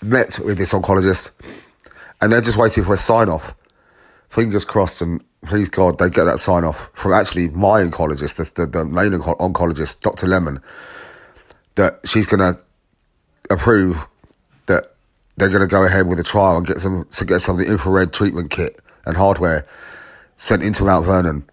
met 0.00 0.38
with 0.38 0.56
this 0.56 0.72
oncologist, 0.72 1.32
and 2.22 2.32
they're 2.32 2.40
just 2.40 2.56
waiting 2.56 2.84
for 2.84 2.94
a 2.94 2.96
sign 2.96 3.28
off. 3.28 3.54
Fingers 4.30 4.64
crossed, 4.64 5.02
and 5.02 5.22
please 5.44 5.68
God, 5.68 5.98
they 5.98 6.08
get 6.08 6.24
that 6.24 6.40
sign 6.40 6.64
off 6.64 6.88
from 6.94 7.12
actually 7.12 7.50
my 7.50 7.82
oncologist, 7.82 8.36
the, 8.36 8.62
the, 8.62 8.66
the 8.66 8.84
main 8.86 9.12
oncologist, 9.12 10.00
Dr. 10.00 10.26
Lemon, 10.26 10.62
that 11.74 12.00
she's 12.06 12.24
going 12.24 12.40
to 12.40 12.62
approve 13.50 14.06
that 14.68 14.94
they're 15.36 15.50
going 15.50 15.60
to 15.60 15.66
go 15.66 15.84
ahead 15.84 16.06
with 16.06 16.18
a 16.18 16.24
trial 16.24 16.56
and 16.56 16.66
get 16.66 16.80
some 16.80 17.06
to 17.10 17.26
get 17.26 17.40
some 17.40 17.60
of 17.60 17.66
the 17.66 17.70
infrared 17.70 18.14
treatment 18.14 18.50
kit 18.50 18.80
and 19.04 19.18
hardware 19.18 19.66
sent 20.38 20.62
into 20.62 20.82
Mount 20.82 21.04
Vernon, 21.04 21.44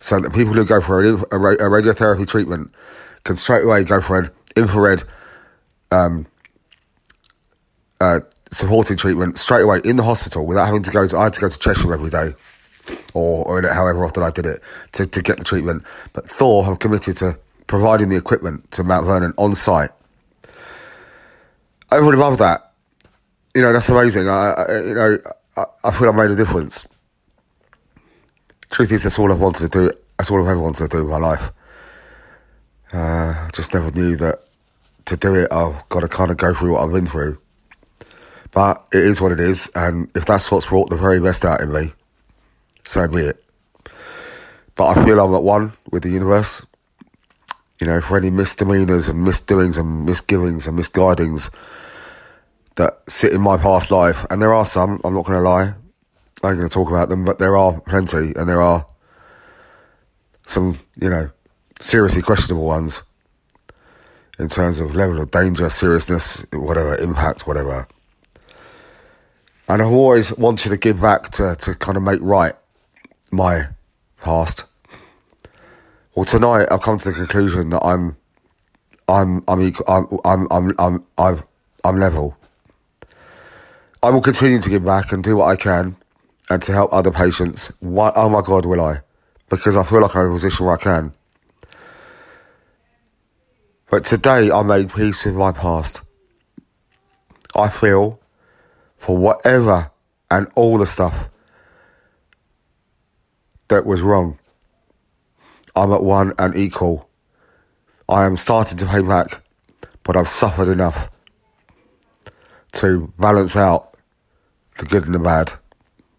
so 0.00 0.20
that 0.20 0.32
people 0.32 0.54
who 0.54 0.64
go 0.64 0.80
for 0.80 1.02
a, 1.02 1.14
a, 1.14 1.38
radiotherapy 1.70 2.28
treatment 2.28 2.70
can 3.24 3.36
straight 3.36 3.64
away 3.64 3.82
go 3.82 4.00
for 4.00 4.18
an 4.18 4.30
infrared 4.54 5.02
um, 5.90 6.26
uh, 8.00 8.20
supporting 8.50 8.96
treatment 8.96 9.38
straight 9.38 9.62
away 9.62 9.80
in 9.84 9.96
the 9.96 10.02
hospital 10.02 10.46
without 10.46 10.66
having 10.66 10.82
to 10.82 10.90
go 10.90 11.06
to. 11.06 11.16
I 11.16 11.24
had 11.24 11.32
to 11.34 11.40
go 11.40 11.48
to 11.48 11.58
Chesham 11.58 11.92
every 11.92 12.10
day, 12.10 12.34
or, 13.14 13.44
or 13.46 13.62
however 13.62 14.04
often 14.04 14.22
I 14.22 14.30
did 14.30 14.46
it 14.46 14.62
to, 14.92 15.06
to 15.06 15.22
get 15.22 15.38
the 15.38 15.44
treatment. 15.44 15.82
But 16.12 16.28
Thor 16.28 16.64
have 16.64 16.78
committed 16.78 17.16
to 17.18 17.38
providing 17.66 18.08
the 18.08 18.16
equipment 18.16 18.70
to 18.72 18.84
Mount 18.84 19.06
Vernon 19.06 19.32
on 19.36 19.54
site. 19.54 19.90
Over 21.90 22.06
and 22.06 22.14
above 22.14 22.38
that, 22.38 22.72
you 23.54 23.62
know 23.62 23.72
that's 23.72 23.88
amazing. 23.88 24.28
I, 24.28 24.52
I 24.52 24.80
you 24.80 24.94
know 24.94 25.18
I, 25.56 25.64
I 25.84 25.90
feel 25.90 26.08
I 26.08 26.12
made 26.12 26.30
a 26.30 26.36
difference. 26.36 26.86
Truth 28.70 28.92
is, 28.92 29.02
that's 29.04 29.18
all 29.18 29.32
I've 29.32 29.40
wanted 29.40 29.70
to 29.70 29.78
do. 29.78 29.90
That's 30.18 30.30
all 30.30 30.42
I've 30.42 30.48
ever 30.48 30.58
wanted 30.58 30.88
to 30.90 30.96
do 30.96 31.02
in 31.02 31.08
my 31.08 31.18
life. 31.18 31.52
Uh, 32.92 32.98
I 32.98 33.48
just 33.52 33.74
never 33.74 33.90
knew 33.90 34.16
that 34.16 34.42
to 35.06 35.16
do 35.16 35.34
it, 35.34 35.50
I've 35.52 35.88
got 35.88 36.00
to 36.00 36.08
kind 36.08 36.30
of 36.30 36.36
go 36.36 36.52
through 36.52 36.72
what 36.72 36.82
I've 36.82 36.92
been 36.92 37.06
through. 37.06 37.38
But 38.52 38.84
it 38.92 39.04
is 39.04 39.20
what 39.20 39.32
it 39.32 39.40
is, 39.40 39.70
and 39.74 40.10
if 40.14 40.24
that's 40.24 40.50
what's 40.50 40.66
brought 40.66 40.90
the 40.90 40.96
very 40.96 41.20
best 41.20 41.44
out 41.44 41.60
in 41.60 41.72
me, 41.72 41.92
so 42.86 43.06
be 43.06 43.22
it. 43.22 43.44
But 44.74 44.96
I 44.96 45.04
feel 45.04 45.20
I'm 45.20 45.34
at 45.34 45.42
one 45.42 45.72
with 45.90 46.02
the 46.02 46.10
universe. 46.10 46.64
You 47.80 47.86
know, 47.86 48.00
for 48.00 48.16
any 48.16 48.30
misdemeanors 48.30 49.08
and 49.08 49.22
misdoings 49.22 49.76
and 49.76 50.06
misgivings 50.06 50.66
and 50.66 50.78
misguidings 50.78 51.50
that 52.76 53.02
sit 53.08 53.32
in 53.32 53.40
my 53.42 53.58
past 53.58 53.90
life, 53.90 54.24
and 54.30 54.40
there 54.40 54.54
are 54.54 54.66
some, 54.66 55.00
I'm 55.04 55.14
not 55.14 55.26
going 55.26 55.38
to 55.38 55.48
lie, 55.48 55.74
I 56.46 56.50
ain't 56.50 56.58
going 56.58 56.68
to 56.68 56.72
talk 56.72 56.88
about 56.88 57.08
them, 57.08 57.24
but 57.24 57.38
there 57.38 57.56
are 57.56 57.80
plenty, 57.80 58.32
and 58.36 58.48
there 58.48 58.62
are 58.62 58.86
some, 60.46 60.78
you 60.94 61.10
know, 61.10 61.28
seriously 61.80 62.22
questionable 62.22 62.64
ones 62.64 63.02
in 64.38 64.48
terms 64.48 64.78
of 64.78 64.94
level 64.94 65.20
of 65.20 65.32
danger, 65.32 65.68
seriousness, 65.68 66.46
whatever, 66.52 66.94
impact, 66.98 67.48
whatever. 67.48 67.88
And 69.66 69.82
I've 69.82 69.90
always 69.90 70.32
wanted 70.36 70.68
to 70.68 70.76
give 70.76 71.00
back 71.00 71.30
to, 71.32 71.56
to 71.56 71.74
kind 71.74 71.96
of 71.96 72.04
make 72.04 72.20
right 72.22 72.54
my 73.32 73.66
past. 74.22 74.66
Well, 76.14 76.26
tonight 76.26 76.68
I've 76.70 76.82
come 76.82 76.98
to 76.98 77.08
the 77.08 77.14
conclusion 77.14 77.70
that 77.70 77.84
I'm, 77.84 78.16
I'm, 79.08 79.42
I'm, 79.48 79.60
equal, 79.62 79.84
I'm, 79.88 80.06
I'm, 80.24 80.46
I'm, 80.52 80.74
I'm, 80.78 81.06
I'm, 81.18 81.42
I'm 81.82 81.96
level. 81.96 82.36
I 84.00 84.10
will 84.10 84.22
continue 84.22 84.60
to 84.60 84.70
give 84.70 84.84
back 84.84 85.10
and 85.10 85.24
do 85.24 85.38
what 85.38 85.46
I 85.46 85.56
can 85.56 85.96
and 86.50 86.62
to 86.62 86.72
help 86.72 86.92
other 86.92 87.10
patients. 87.10 87.72
Why, 87.80 88.12
oh 88.14 88.28
my 88.28 88.42
God, 88.42 88.66
will 88.66 88.80
I? 88.80 89.00
Because 89.48 89.76
I 89.76 89.84
feel 89.84 90.00
like 90.00 90.14
I'm 90.14 90.26
in 90.26 90.30
a 90.30 90.34
position 90.34 90.66
where 90.66 90.76
I 90.76 90.80
can. 90.80 91.12
But 93.88 94.04
today 94.04 94.50
I 94.50 94.62
made 94.62 94.92
peace 94.92 95.24
with 95.24 95.34
my 95.34 95.52
past. 95.52 96.02
I 97.54 97.68
feel 97.68 98.20
for 98.96 99.16
whatever 99.16 99.90
and 100.30 100.48
all 100.54 100.78
the 100.78 100.86
stuff 100.86 101.28
that 103.68 103.86
was 103.86 104.00
wrong. 104.00 104.38
I'm 105.74 105.92
at 105.92 106.02
one 106.02 106.32
and 106.38 106.56
equal. 106.56 107.08
I 108.08 108.24
am 108.24 108.36
starting 108.36 108.78
to 108.78 108.86
pay 108.86 109.02
back, 109.02 109.42
but 110.02 110.16
I've 110.16 110.28
suffered 110.28 110.68
enough 110.68 111.10
to 112.72 113.12
balance 113.18 113.56
out 113.56 113.96
the 114.78 114.84
good 114.84 115.06
and 115.06 115.14
the 115.14 115.18
bad. 115.18 115.52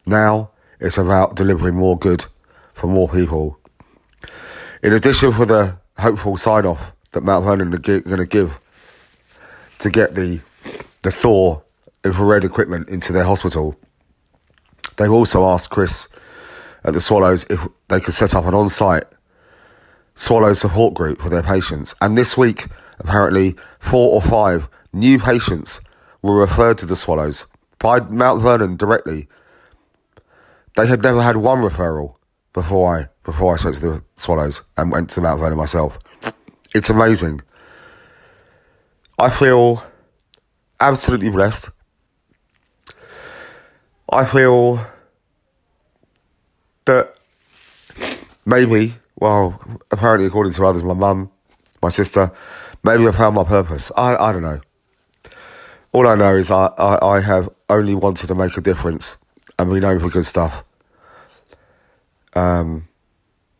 Now 0.07 0.51
it's 0.79 0.97
about 0.97 1.35
delivering 1.35 1.75
more 1.75 1.97
good 1.97 2.25
for 2.73 2.87
more 2.87 3.09
people. 3.09 3.59
In 4.81 4.93
addition 4.93 5.33
for 5.33 5.45
the 5.45 5.77
hopeful 5.97 6.37
sign 6.37 6.65
off 6.65 6.93
that 7.11 7.23
Mount 7.23 7.43
Vernon 7.43 7.73
are 7.73 7.77
going 7.77 8.03
to 8.03 8.25
give 8.25 8.59
to 9.79 9.89
get 9.89 10.15
the 10.15 10.39
the 11.03 11.11
Thor 11.11 11.63
infrared 12.03 12.43
equipment 12.43 12.89
into 12.89 13.11
their 13.11 13.25
hospital. 13.25 13.75
They've 14.95 15.11
also 15.11 15.45
asked 15.45 15.69
Chris 15.69 16.07
at 16.83 16.93
the 16.93 17.01
Swallows 17.01 17.45
if 17.49 17.67
they 17.89 17.99
could 17.99 18.13
set 18.13 18.33
up 18.33 18.45
an 18.45 18.53
on-site 18.53 19.05
Swallow 20.15 20.53
support 20.53 20.93
group 20.93 21.21
for 21.21 21.29
their 21.29 21.43
patients. 21.43 21.93
And 22.01 22.17
this 22.17 22.37
week, 22.37 22.67
apparently, 22.97 23.55
four 23.79 24.13
or 24.13 24.21
five 24.21 24.69
new 24.91 25.19
patients 25.19 25.81
were 26.21 26.39
referred 26.39 26.77
to 26.79 26.85
the 26.85 26.95
Swallows 26.95 27.45
by 27.77 27.99
Mount 27.99 28.41
Vernon 28.41 28.77
directly. 28.77 29.27
They 30.77 30.85
had 30.85 31.01
never 31.01 31.23
had 31.23 31.37
one 31.37 31.63
referral 31.63 32.17
before 32.53 32.95
I 32.95 33.07
before 33.23 33.55
I 33.55 33.57
spoke 33.57 33.73
to 33.73 33.79
the 33.79 34.03
Swallows 34.13 34.61
and 34.77 34.91
went 34.91 35.09
to 35.09 35.21
Mount 35.21 35.39
Vernon 35.39 35.57
myself. 35.57 35.97
It's 36.75 36.91
amazing. 36.91 37.41
I 39.17 39.31
feel 39.31 39.83
absolutely 40.79 41.31
blessed. 41.31 41.71
I 44.07 44.23
feel 44.23 44.85
that 46.85 47.15
maybe, 48.45 48.93
well, 49.15 49.59
apparently, 49.89 50.27
according 50.27 50.53
to 50.53 50.65
others, 50.65 50.83
my 50.83 50.93
mum, 50.93 51.31
my 51.81 51.89
sister, 51.89 52.31
maybe 52.83 53.07
I 53.07 53.11
found 53.11 53.35
my 53.35 53.43
purpose. 53.43 53.91
I, 53.97 54.15
I 54.15 54.31
don't 54.31 54.43
know. 54.43 54.61
All 55.91 56.07
I 56.07 56.13
know 56.13 56.35
is 56.35 56.51
I, 56.51 56.67
I, 56.77 57.15
I 57.17 57.21
have 57.21 57.49
only 57.67 57.95
wanted 57.95 58.27
to 58.27 58.35
make 58.35 58.55
a 58.57 58.61
difference 58.61 59.17
and 59.57 59.73
be 59.73 59.79
known 59.79 59.99
for 59.99 60.09
good 60.09 60.27
stuff. 60.27 60.63
Um, 62.37 62.87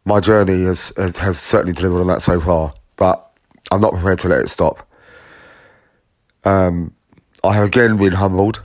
my 0.06 0.20
journey 0.20 0.64
has, 0.64 0.94
has 0.98 1.40
certainly 1.40 1.74
delivered 1.74 2.02
on 2.02 2.08
that 2.08 2.22
so 2.22 2.40
far 2.40 2.74
but 2.98 3.32
I'm 3.72 3.80
not 3.80 3.94
prepared 3.94 4.20
to 4.20 4.28
let 4.28 4.42
it 4.42 4.50
stop. 4.50 4.86
Um, 6.44 6.94
I 7.44 7.54
have 7.54 7.66
again 7.66 7.98
been 7.98 8.14
humbled 8.14 8.64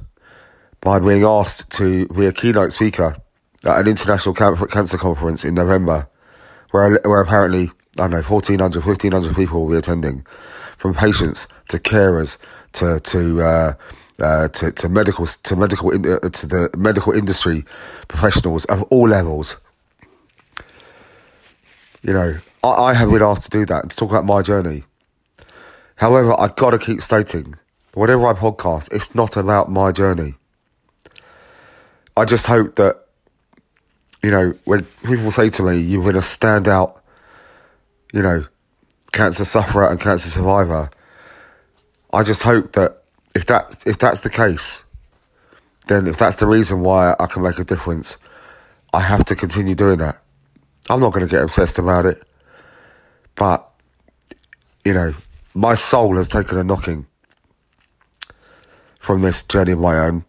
by 0.81 0.98
being 0.98 1.22
asked 1.22 1.70
to 1.72 2.09
be 2.09 2.27
a 2.27 2.33
keynote 2.33 2.72
speaker 2.72 3.16
at 3.64 3.79
an 3.79 3.87
international 3.87 4.35
cancer 4.35 4.98
conference 4.98 5.44
in 5.44 5.55
November, 5.55 6.09
where 6.72 6.98
where 7.05 7.20
apparently 7.20 7.70
I 7.98 8.09
don't 8.09 8.11
know 8.11 8.22
1,400, 8.22 8.85
1,500 8.85 9.37
people 9.37 9.62
will 9.62 9.72
be 9.72 9.79
attending, 9.79 10.27
from 10.77 10.94
patients 10.94 11.46
to 11.68 11.79
carers 11.79 12.38
to 12.72 12.98
to 13.01 13.42
uh, 13.42 13.75
uh, 14.18 14.48
to, 14.48 14.72
to 14.72 14.88
medical 14.88 15.27
to 15.27 15.57
medical 15.57 15.90
uh, 15.90 16.29
to 16.29 16.46
the 16.46 16.70
medical 16.77 17.12
industry 17.12 17.64
professionals 18.09 18.64
of 18.66 18.83
all 18.85 19.09
levels. 19.09 19.59
You 22.03 22.12
know, 22.12 22.38
I, 22.65 22.69
I 22.69 22.95
have 22.95 23.11
been 23.11 23.23
asked 23.23 23.45
to 23.45 23.51
do 23.51 23.65
that 23.67 23.91
to 23.91 23.97
talk 23.97 24.11
about 24.11 24.25
my 24.25 24.43
journey. 24.43 24.85
However, 25.97 26.38
I've 26.38 26.57
got 26.57 26.71
to 26.71 26.79
keep 26.79 27.01
stating, 27.01 27.55
whatever 27.95 28.27
I 28.27 28.33
podcast, 28.33 28.93
it's 28.93 29.15
not 29.15 29.37
about 29.37 29.71
my 29.71 29.93
journey. 29.93 30.35
I 32.17 32.25
just 32.25 32.47
hope 32.47 32.75
that, 32.75 33.07
you 34.23 34.31
know, 34.31 34.55
when 34.65 34.85
people 35.05 35.31
say 35.31 35.49
to 35.51 35.62
me, 35.62 35.79
you've 35.79 36.05
been 36.05 36.17
a 36.17 36.21
standout, 36.21 37.01
you 38.12 38.21
know, 38.21 38.47
cancer 39.12 39.45
sufferer 39.45 39.88
and 39.88 40.01
cancer 40.01 40.29
survivor, 40.29 40.91
I 42.12 42.23
just 42.23 42.43
hope 42.43 42.73
that 42.73 43.03
if 43.35 43.47
that 43.47 43.85
if 43.87 43.99
that's 43.99 44.21
the 44.21 44.31
case, 44.31 44.83
then 45.87 46.07
if 46.07 46.19
that's 46.19 46.37
the 46.37 46.47
reason 46.47 46.81
why 46.81 47.15
I 47.19 47.27
can 47.27 47.43
make 47.43 47.59
a 47.59 47.65
difference, 47.65 48.19
I 48.93 49.01
have 49.01 49.25
to 49.27 49.37
continue 49.37 49.75
doing 49.75 49.99
that. 49.99 50.23
I'm 50.88 51.01
not 51.01 51.12
going 51.12 51.27
to 51.27 51.31
get 51.31 51.42
obsessed 51.42 51.79
about 51.79 52.07
it. 52.07 52.23
But, 53.35 53.68
you 54.85 54.92
know, 54.92 55.14
my 55.55 55.75
soul 55.75 56.16
has 56.16 56.29
taken 56.29 56.59
a 56.59 56.64
knocking 56.64 57.07
from 58.99 59.23
this 59.23 59.42
journey 59.42 59.73
of 59.73 59.79
my 59.79 59.99
own, 59.99 60.25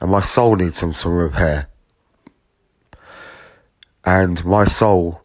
and 0.00 0.10
my 0.10 0.20
soul 0.20 0.56
needs 0.56 0.76
some, 0.76 0.92
some 0.92 1.12
repair. 1.12 1.68
And 4.04 4.44
my 4.44 4.64
soul 4.64 5.22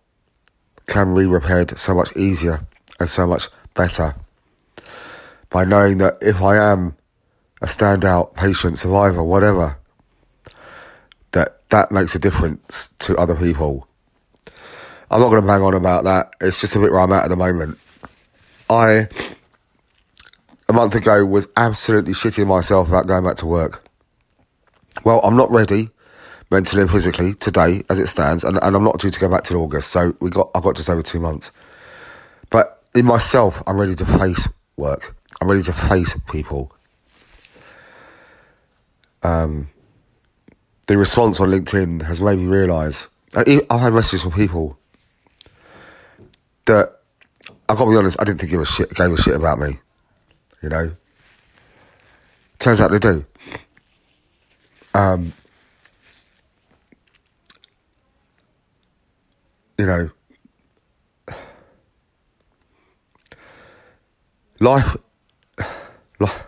can 0.85 1.13
be 1.13 1.25
repaired 1.25 1.77
so 1.77 1.93
much 1.95 2.15
easier 2.15 2.65
and 2.99 3.09
so 3.09 3.27
much 3.27 3.49
better 3.73 4.15
by 5.49 5.63
knowing 5.63 5.97
that 5.97 6.17
if 6.21 6.41
I 6.41 6.57
am 6.57 6.95
a 7.61 7.65
standout 7.65 8.35
patient, 8.35 8.79
survivor, 8.79 9.23
whatever, 9.23 9.77
that 11.31 11.69
that 11.69 11.91
makes 11.91 12.15
a 12.15 12.19
difference 12.19 12.89
to 12.99 13.17
other 13.17 13.35
people. 13.35 13.86
I'm 15.09 15.21
not 15.21 15.29
going 15.29 15.41
to 15.41 15.47
bang 15.47 15.61
on 15.61 15.73
about 15.73 16.03
that. 16.03 16.33
It's 16.41 16.59
just 16.59 16.75
a 16.75 16.79
bit 16.79 16.91
where 16.91 16.99
I'm 16.99 17.13
at 17.13 17.23
at 17.23 17.29
the 17.29 17.35
moment. 17.37 17.77
I, 18.69 19.07
a 20.67 20.73
month 20.73 20.95
ago, 20.95 21.25
was 21.25 21.47
absolutely 21.55 22.13
shitting 22.13 22.47
myself 22.47 22.89
about 22.89 23.07
going 23.07 23.23
back 23.23 23.37
to 23.37 23.45
work. 23.45 23.83
Well, 25.05 25.21
I'm 25.23 25.37
not 25.37 25.49
ready 25.51 25.89
mentally 26.51 26.81
and 26.81 26.91
physically 26.91 27.33
today 27.35 27.83
as 27.89 27.99
it 27.99 28.07
stands, 28.07 28.43
and, 28.43 28.57
and 28.61 28.75
I'm 28.75 28.83
not 28.83 28.99
due 28.99 29.09
to 29.09 29.19
go 29.19 29.29
back 29.29 29.43
till 29.43 29.61
August. 29.61 29.91
So 29.91 30.15
we 30.19 30.29
got 30.29 30.49
I've 30.53 30.63
got 30.63 30.75
just 30.75 30.89
over 30.89 31.01
two 31.01 31.19
months. 31.19 31.51
But 32.49 32.83
in 32.93 33.05
myself, 33.05 33.61
I'm 33.67 33.77
ready 33.77 33.95
to 33.95 34.05
face 34.05 34.47
work. 34.75 35.15
I'm 35.39 35.49
ready 35.49 35.63
to 35.63 35.73
face 35.73 36.17
people. 36.29 36.73
Um, 39.23 39.69
the 40.87 40.97
response 40.97 41.39
on 41.39 41.49
LinkedIn 41.49 42.03
has 42.03 42.21
made 42.21 42.39
me 42.39 42.45
realise. 42.45 43.07
I've 43.35 43.47
had 43.69 43.93
messages 43.93 44.23
from 44.23 44.31
people 44.31 44.77
that 46.67 47.01
I've 47.67 47.77
got 47.77 47.85
to 47.85 47.91
be 47.91 47.97
honest. 47.97 48.17
I 48.19 48.23
didn't 48.23 48.39
think 48.39 48.51
give 48.51 48.61
a 48.61 48.65
shit 48.65 48.93
gave 48.93 49.11
a 49.11 49.17
shit 49.17 49.35
about 49.35 49.59
me. 49.59 49.79
You 50.61 50.69
know. 50.69 50.91
Turns 52.59 52.81
out 52.81 52.91
they 52.91 52.99
do. 52.99 53.25
Um, 54.93 55.33
you 59.77 59.85
know, 59.85 60.09
life, 64.59 64.97
life, 66.19 66.43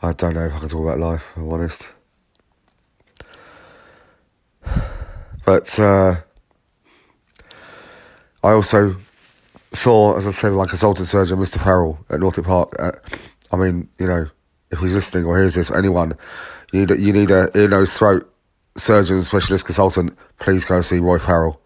I 0.00 0.12
don't 0.12 0.34
know 0.34 0.46
if 0.46 0.54
I 0.54 0.58
can 0.58 0.68
talk 0.70 0.80
about 0.80 0.98
life, 0.98 1.22
if 1.32 1.36
I'm 1.36 1.52
honest. 1.52 1.86
But 5.44 5.78
uh, 5.78 6.16
I 8.46 8.52
also 8.52 8.96
saw, 9.72 10.16
as 10.16 10.24
I 10.24 10.30
said, 10.30 10.52
my 10.52 10.66
consultant 10.66 11.08
surgeon, 11.08 11.38
Mr. 11.38 11.62
Farrell, 11.62 11.98
at 12.08 12.20
Northwick 12.20 12.46
Park. 12.46 12.74
Uh, 12.78 12.92
I 13.50 13.56
mean, 13.56 13.88
you 13.98 14.06
know, 14.06 14.28
if 14.70 14.78
he's 14.78 14.94
listening 14.94 15.24
or 15.24 15.36
hears 15.36 15.56
this, 15.56 15.68
or 15.68 15.76
anyone, 15.76 16.12
you 16.72 16.80
need 16.80 16.90
a, 16.92 16.98
you 16.98 17.12
need 17.12 17.30
a 17.32 17.50
ear, 17.58 17.68
nose, 17.68 17.96
throat 17.96 18.32
surgeon, 18.76 19.20
specialist 19.24 19.64
consultant, 19.64 20.16
please 20.38 20.64
go 20.64 20.80
see 20.80 21.00
Roy 21.00 21.18
Farrell. 21.18 21.60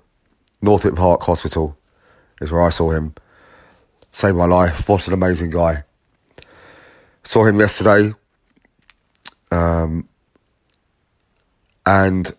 Northwick 0.62 0.96
Park 0.96 1.22
Hospital 1.22 1.76
is 2.40 2.50
where 2.50 2.62
I 2.62 2.70
saw 2.70 2.90
him. 2.90 3.14
Saved 4.12 4.36
my 4.36 4.46
life. 4.46 4.88
What 4.88 5.06
an 5.06 5.12
amazing 5.12 5.50
guy. 5.50 5.84
Saw 7.24 7.44
him 7.44 7.60
yesterday. 7.60 8.14
Um, 9.50 10.08
and, 11.84 12.32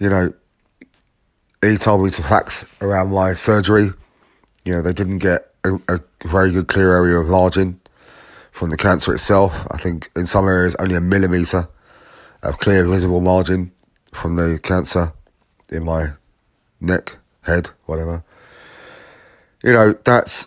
you 0.00 0.08
know, 0.08 0.32
he 1.62 1.76
told 1.76 2.02
me 2.02 2.10
some 2.10 2.24
facts 2.24 2.64
around 2.80 3.10
my 3.10 3.34
surgery. 3.34 3.90
You 4.64 4.72
know, 4.72 4.82
they 4.82 4.94
didn't 4.94 5.18
get 5.18 5.54
a, 5.62 5.74
a 5.88 6.00
very 6.24 6.50
good 6.50 6.68
clear 6.68 6.92
area 6.94 7.18
of 7.18 7.28
margin 7.28 7.80
from 8.50 8.70
the 8.70 8.76
cancer 8.76 9.14
itself. 9.14 9.66
I 9.70 9.76
think 9.76 10.10
in 10.16 10.26
some 10.26 10.48
areas 10.48 10.74
only 10.76 10.94
a 10.94 11.00
millimetre 11.00 11.68
of 12.42 12.58
clear 12.58 12.84
visible 12.86 13.20
margin 13.20 13.72
from 14.12 14.36
the 14.36 14.58
cancer 14.62 15.12
in 15.68 15.84
my 15.84 16.12
neck, 16.80 17.18
head, 17.42 17.70
whatever. 17.84 18.24
You 19.62 19.74
know, 19.74 19.92
that's, 19.92 20.46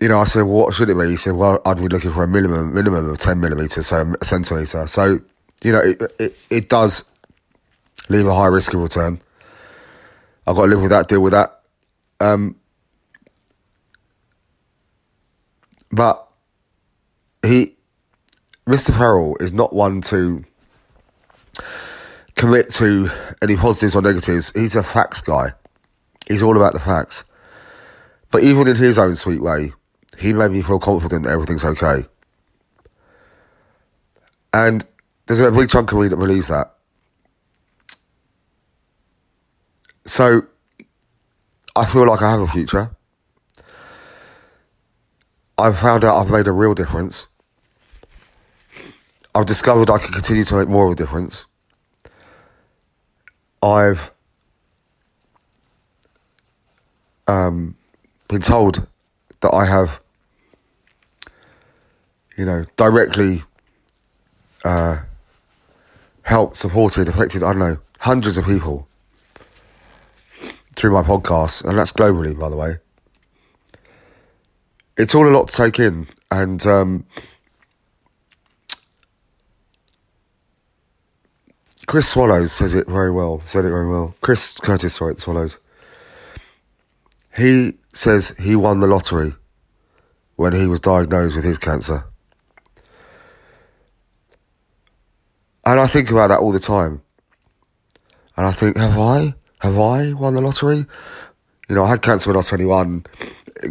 you 0.00 0.06
know, 0.06 0.20
I 0.20 0.24
said, 0.24 0.42
well, 0.42 0.66
what 0.66 0.74
should 0.74 0.88
it 0.88 0.98
be? 0.98 1.10
He 1.10 1.16
said, 1.16 1.34
well, 1.34 1.60
I'd 1.66 1.78
be 1.78 1.88
looking 1.88 2.12
for 2.12 2.22
a 2.22 2.28
minimum, 2.28 2.72
minimum 2.72 3.10
of 3.10 3.18
10 3.18 3.40
millimetres, 3.40 3.88
so 3.88 4.14
a 4.20 4.24
centimetre. 4.24 4.86
So, 4.86 5.20
you 5.62 5.72
know, 5.72 5.80
it, 5.80 6.00
it, 6.20 6.36
it 6.50 6.68
does 6.68 7.04
leave 8.08 8.26
a 8.26 8.34
high 8.34 8.46
risk 8.46 8.74
of 8.74 8.80
return. 8.80 9.20
I've 10.46 10.56
got 10.56 10.62
to 10.62 10.68
live 10.68 10.82
with 10.82 10.90
that, 10.90 11.08
deal 11.08 11.20
with 11.20 11.32
that. 11.32 11.60
Um, 12.20 12.56
but 15.90 16.32
he, 17.44 17.76
Mr. 18.66 18.96
Farrell 18.96 19.36
is 19.40 19.52
not 19.52 19.72
one 19.72 20.00
to 20.02 20.44
commit 22.34 22.70
to 22.74 23.10
any 23.40 23.56
positives 23.56 23.96
or 23.96 24.02
negatives. 24.02 24.52
He's 24.54 24.76
a 24.76 24.82
facts 24.82 25.20
guy. 25.20 25.52
He's 26.28 26.42
all 26.42 26.56
about 26.56 26.72
the 26.72 26.80
facts. 26.80 27.24
But 28.30 28.42
even 28.42 28.66
in 28.66 28.76
his 28.76 28.98
own 28.98 29.16
sweet 29.16 29.40
way, 29.40 29.72
he 30.18 30.32
made 30.32 30.50
me 30.50 30.62
feel 30.62 30.78
confident 30.78 31.24
that 31.24 31.30
everything's 31.30 31.64
okay. 31.64 32.06
And 34.52 34.84
there's 35.26 35.40
a 35.40 35.50
big 35.50 35.70
chunk 35.70 35.92
of 35.92 35.98
me 35.98 36.08
that 36.08 36.16
believes 36.16 36.48
that. 36.48 36.74
So 40.06 40.46
I 41.74 41.86
feel 41.86 42.06
like 42.06 42.22
I 42.22 42.30
have 42.30 42.40
a 42.40 42.46
future. 42.46 42.90
I've 45.56 45.78
found 45.78 46.04
out 46.04 46.20
I've 46.20 46.30
made 46.30 46.46
a 46.46 46.52
real 46.52 46.74
difference. 46.74 47.26
I've 49.34 49.46
discovered 49.46 49.90
I 49.90 49.98
can 49.98 50.12
continue 50.12 50.44
to 50.44 50.56
make 50.56 50.68
more 50.68 50.86
of 50.86 50.92
a 50.92 50.96
difference. 50.96 51.46
I've 53.62 54.10
um, 57.26 57.76
been 58.28 58.42
told 58.42 58.86
that 59.40 59.54
I 59.54 59.64
have, 59.64 60.00
you 62.36 62.44
know, 62.44 62.66
directly 62.76 63.42
uh, 64.64 64.98
helped, 66.22 66.56
supported, 66.56 67.08
affected, 67.08 67.42
I 67.42 67.52
don't 67.52 67.58
know, 67.58 67.78
hundreds 68.00 68.36
of 68.36 68.44
people 68.44 68.86
through 70.76 70.92
my 70.92 71.02
podcast, 71.02 71.64
and 71.64 71.78
that's 71.78 71.92
globally, 71.92 72.38
by 72.38 72.48
the 72.48 72.56
way. 72.56 72.78
It's 74.96 75.14
all 75.14 75.28
a 75.28 75.30
lot 75.30 75.48
to 75.48 75.56
take 75.56 75.78
in, 75.78 76.06
and 76.30 76.64
um, 76.66 77.06
Chris 81.86 82.08
Swallows 82.08 82.52
says 82.52 82.74
it 82.74 82.86
very 82.86 83.10
well. 83.10 83.42
Said 83.46 83.64
it 83.64 83.70
very 83.70 83.88
well. 83.88 84.14
Chris 84.20 84.52
Curtis, 84.52 84.94
sorry, 84.94 85.16
Swallows. 85.18 85.58
He 87.36 87.74
says 87.92 88.34
he 88.38 88.56
won 88.56 88.80
the 88.80 88.86
lottery 88.86 89.34
when 90.36 90.52
he 90.52 90.66
was 90.66 90.80
diagnosed 90.80 91.36
with 91.36 91.44
his 91.44 91.58
cancer. 91.58 92.04
And 95.66 95.80
I 95.80 95.86
think 95.86 96.10
about 96.10 96.28
that 96.28 96.40
all 96.40 96.52
the 96.52 96.60
time. 96.60 97.02
And 98.36 98.46
I 98.46 98.52
think, 98.52 98.76
have 98.76 98.98
I? 98.98 99.34
Have 99.64 99.78
I 99.78 100.12
won 100.12 100.34
the 100.34 100.42
lottery? 100.42 100.84
You 101.70 101.74
know, 101.74 101.84
I 101.84 101.88
had 101.88 102.02
cancer 102.02 102.28
when 102.28 102.36
I 102.36 102.40
was 102.40 102.48
21. 102.48 103.06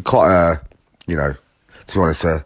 Quite 0.04 0.32
a, 0.32 0.62
you 1.06 1.16
know, 1.16 1.36
to 1.86 1.94
be 1.94 2.02
honest, 2.02 2.24
a 2.24 2.44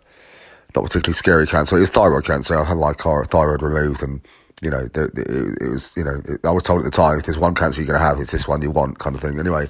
not 0.76 0.84
particularly 0.84 1.14
scary 1.14 1.48
cancer. 1.48 1.78
It 1.78 1.80
was 1.80 1.90
thyroid 1.90 2.26
cancer. 2.26 2.58
I 2.58 2.66
had 2.66 2.76
my 2.76 2.92
thyroid 2.92 3.62
removed 3.62 4.04
and 4.04 4.20
you 4.62 4.70
know, 4.70 4.90
it, 4.94 5.70
was, 5.70 5.96
you 5.96 6.04
know, 6.04 6.22
I 6.44 6.52
was 6.52 6.64
told 6.64 6.80
at 6.80 6.86
the 6.86 6.92
time, 6.92 7.20
if 7.20 7.26
there's 7.26 7.38
one 7.38 7.56
cancer 7.56 7.80
you're 7.80 7.88
going 7.88 8.00
to 8.00 8.06
have, 8.06 8.20
it's 8.20 8.34
this 8.34 8.50
one 8.50 8.62
you 8.62 8.72
want, 8.72 9.00
kind 9.00 9.16
of 9.16 9.22
thing. 9.22 9.40
Anyway, 9.40 9.70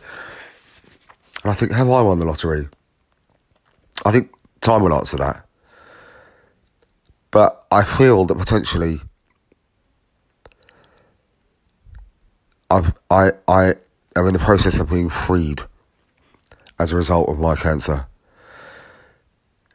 and 1.43 1.51
I 1.51 1.53
think, 1.53 1.71
have 1.73 1.89
I 1.89 2.01
won 2.01 2.17
the 2.17 2.25
lottery? 2.25 2.67
I 4.05 4.11
think 4.11 4.31
time 4.61 4.81
will 4.81 4.93
answer 4.95 5.17
that. 5.17 5.45
But 7.29 7.63
I 7.69 7.83
feel 7.83 8.25
that 8.25 8.39
potentially 8.39 9.01
I've, 12.69 12.93
I, 13.09 13.31
I 13.47 13.75
am 14.15 14.27
in 14.27 14.33
the 14.33 14.39
process 14.39 14.77
of 14.79 14.89
being 14.89 15.09
freed 15.09 15.61
as 16.79 16.91
a 16.91 16.95
result 16.95 17.29
of 17.29 17.39
my 17.39 17.55
cancer. 17.55 18.07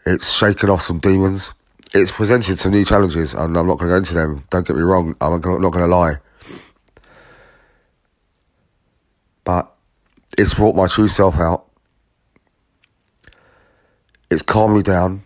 It's 0.04 0.30
shaken 0.30 0.68
off 0.68 0.82
some 0.82 0.98
demons 0.98 1.52
it's 1.94 2.10
presented 2.10 2.58
some 2.58 2.72
new 2.72 2.84
challenges, 2.84 3.34
and 3.34 3.56
I'm 3.56 3.66
not 3.66 3.78
going 3.78 3.90
to 3.90 3.94
go 3.94 3.96
into 3.96 4.14
them. 4.14 4.44
Don't 4.50 4.66
get 4.66 4.76
me 4.76 4.82
wrong, 4.82 5.14
I'm 5.20 5.32
not 5.32 5.42
going 5.42 5.72
to 5.72 5.86
lie. 5.86 6.16
But 9.44 9.72
it's 10.38 10.54
brought 10.54 10.74
my 10.74 10.86
true 10.86 11.08
self 11.08 11.36
out. 11.36 11.66
It's 14.30 14.42
calmed 14.42 14.76
me 14.76 14.82
down. 14.82 15.24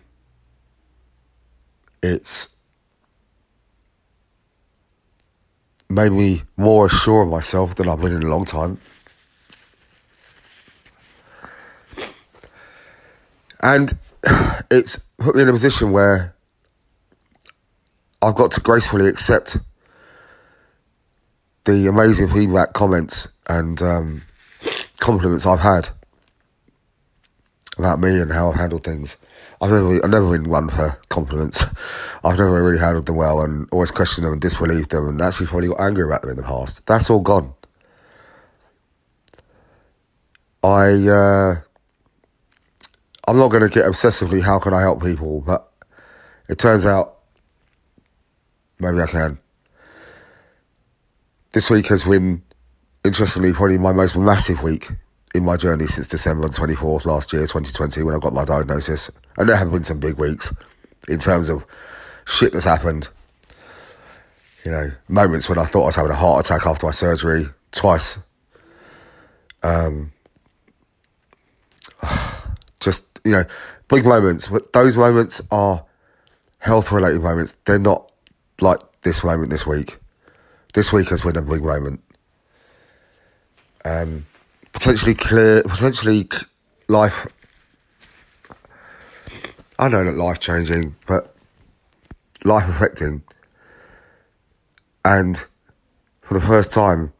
It's 2.03 2.56
made 5.89 6.11
me 6.11 6.43
more 6.55 6.89
sure 6.89 7.23
of 7.23 7.29
myself 7.29 7.75
than 7.75 7.87
I've 7.87 8.01
been 8.01 8.15
in 8.15 8.23
a 8.23 8.27
long 8.27 8.45
time. 8.45 8.79
And 13.59 13.97
it's 14.71 14.97
put 15.17 15.35
me 15.35 15.41
in 15.41 15.49
a 15.49 15.53
position 15.53 15.91
where 15.91 16.35
I've 18.21 18.35
got 18.35 18.51
to 18.53 18.61
gracefully 18.61 19.07
accept 19.07 19.57
the 21.65 21.87
amazing 21.87 22.29
feedback, 22.29 22.73
comments, 22.73 23.27
and 23.47 23.81
um, 23.81 24.23
compliments 24.99 25.45
I've 25.45 25.59
had 25.59 25.89
about 27.77 27.99
me 27.99 28.19
and 28.19 28.31
how 28.31 28.49
I've 28.49 28.55
handled 28.55 28.83
things. 28.83 29.17
I've 29.59 29.71
never, 29.71 30.03
I've 30.03 30.09
never 30.09 30.37
been 30.37 30.49
one 30.49 30.69
for 30.69 30.99
compliments. 31.09 31.63
I've 32.23 32.37
never 32.37 32.63
really 32.63 32.79
handled 32.79 33.07
them 33.07 33.15
well 33.15 33.41
and 33.41 33.67
always 33.71 33.91
questioned 33.91 34.25
them 34.25 34.33
and 34.33 34.41
disbelieved 34.41 34.91
them 34.91 35.07
and 35.07 35.21
actually 35.21 35.47
probably 35.47 35.69
got 35.69 35.81
angry 35.81 36.05
about 36.05 36.21
them 36.21 36.31
in 36.31 36.37
the 36.37 36.43
past. 36.43 36.85
That's 36.85 37.09
all 37.09 37.21
gone. 37.21 37.53
I, 40.63 40.89
uh, 41.07 41.55
I'm 43.27 43.37
not 43.37 43.49
going 43.49 43.63
to 43.63 43.69
get 43.69 43.85
obsessively, 43.85 44.41
how 44.41 44.59
can 44.59 44.73
I 44.73 44.81
help 44.81 45.01
people? 45.01 45.41
But 45.41 45.71
it 46.49 46.59
turns 46.59 46.85
out 46.85 47.17
maybe 48.79 48.99
I 48.99 49.07
can. 49.07 49.39
This 51.53 51.69
week 51.69 51.87
has 51.87 52.03
been, 52.03 52.43
interestingly, 53.03 53.53
probably 53.53 53.77
my 53.79 53.93
most 53.93 54.15
massive 54.15 54.61
week 54.61 54.89
in 55.35 55.43
my 55.43 55.57
journey 55.57 55.87
since 55.87 56.07
December 56.07 56.47
24th 56.47 57.05
last 57.05 57.33
year, 57.33 57.43
2020, 57.43 58.01
when 58.03 58.15
I 58.15 58.19
got 58.19 58.33
my 58.33 58.45
diagnosis. 58.45 59.11
And 59.37 59.47
there 59.47 59.55
have 59.55 59.71
been 59.71 59.83
some 59.83 59.99
big 59.99 60.17
weeks 60.17 60.53
in 61.07 61.19
terms 61.19 61.49
of 61.49 61.65
shit 62.25 62.53
that's 62.53 62.65
happened. 62.65 63.09
You 64.65 64.71
know, 64.71 64.91
moments 65.07 65.47
when 65.47 65.57
I 65.57 65.65
thought 65.65 65.83
I 65.83 65.87
was 65.87 65.95
having 65.95 66.11
a 66.11 66.15
heart 66.15 66.45
attack 66.45 66.65
after 66.65 66.85
my 66.85 66.91
surgery, 66.91 67.47
twice. 67.71 68.17
Um, 69.63 70.11
just, 72.79 73.19
you 73.23 73.31
know, 73.31 73.45
big 73.87 74.05
moments. 74.05 74.47
But 74.47 74.73
those 74.73 74.95
moments 74.95 75.41
are 75.51 75.85
health 76.59 76.91
related 76.91 77.21
moments. 77.21 77.55
They're 77.65 77.79
not 77.79 78.11
like 78.59 78.79
this 79.01 79.23
moment 79.23 79.49
this 79.49 79.65
week. 79.65 79.97
This 80.73 80.91
week 80.91 81.09
has 81.09 81.21
been 81.21 81.37
a 81.37 81.41
big 81.41 81.63
moment. 81.63 82.01
Um, 83.85 84.25
potentially 84.77 85.15
clear, 85.15 85.63
potentially 85.63 86.29
life. 86.87 87.25
I 89.79 89.87
know 89.87 90.03
that 90.03 90.13
life 90.13 90.39
changing, 90.39 90.95
but 91.07 91.35
life 92.45 92.69
affecting. 92.69 93.23
And 95.03 95.43
for 96.21 96.35
the 96.35 96.45
first 96.45 96.71
time 96.71 97.11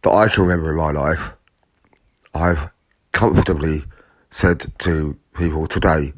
that 0.00 0.10
I 0.10 0.28
can 0.28 0.44
remember 0.44 0.70
in 0.70 0.78
my 0.78 0.90
life, 0.90 1.36
I've 2.32 2.70
comfortably 3.12 3.84
said 4.30 4.64
to 4.78 5.18
people 5.34 5.66
today 5.66 6.14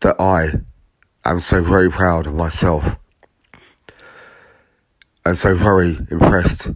that 0.00 0.18
I 0.18 0.52
am 1.26 1.40
so 1.40 1.62
very 1.62 1.90
proud 1.90 2.26
of 2.26 2.34
myself 2.34 2.96
and 5.26 5.36
so 5.36 5.54
very 5.54 5.98
impressed 6.10 6.68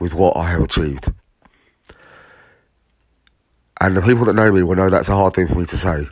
with 0.00 0.12
what 0.12 0.36
I 0.36 0.50
have 0.50 0.62
achieved. 0.62 1.12
And 3.80 3.96
the 3.96 4.02
people 4.02 4.24
that 4.26 4.34
know 4.34 4.50
me 4.50 4.62
will 4.62 4.76
know 4.76 4.90
that's 4.90 5.08
a 5.08 5.14
hard 5.14 5.34
thing 5.34 5.48
for 5.48 5.56
me 5.56 5.66
to 5.66 5.76
say. 5.76 6.06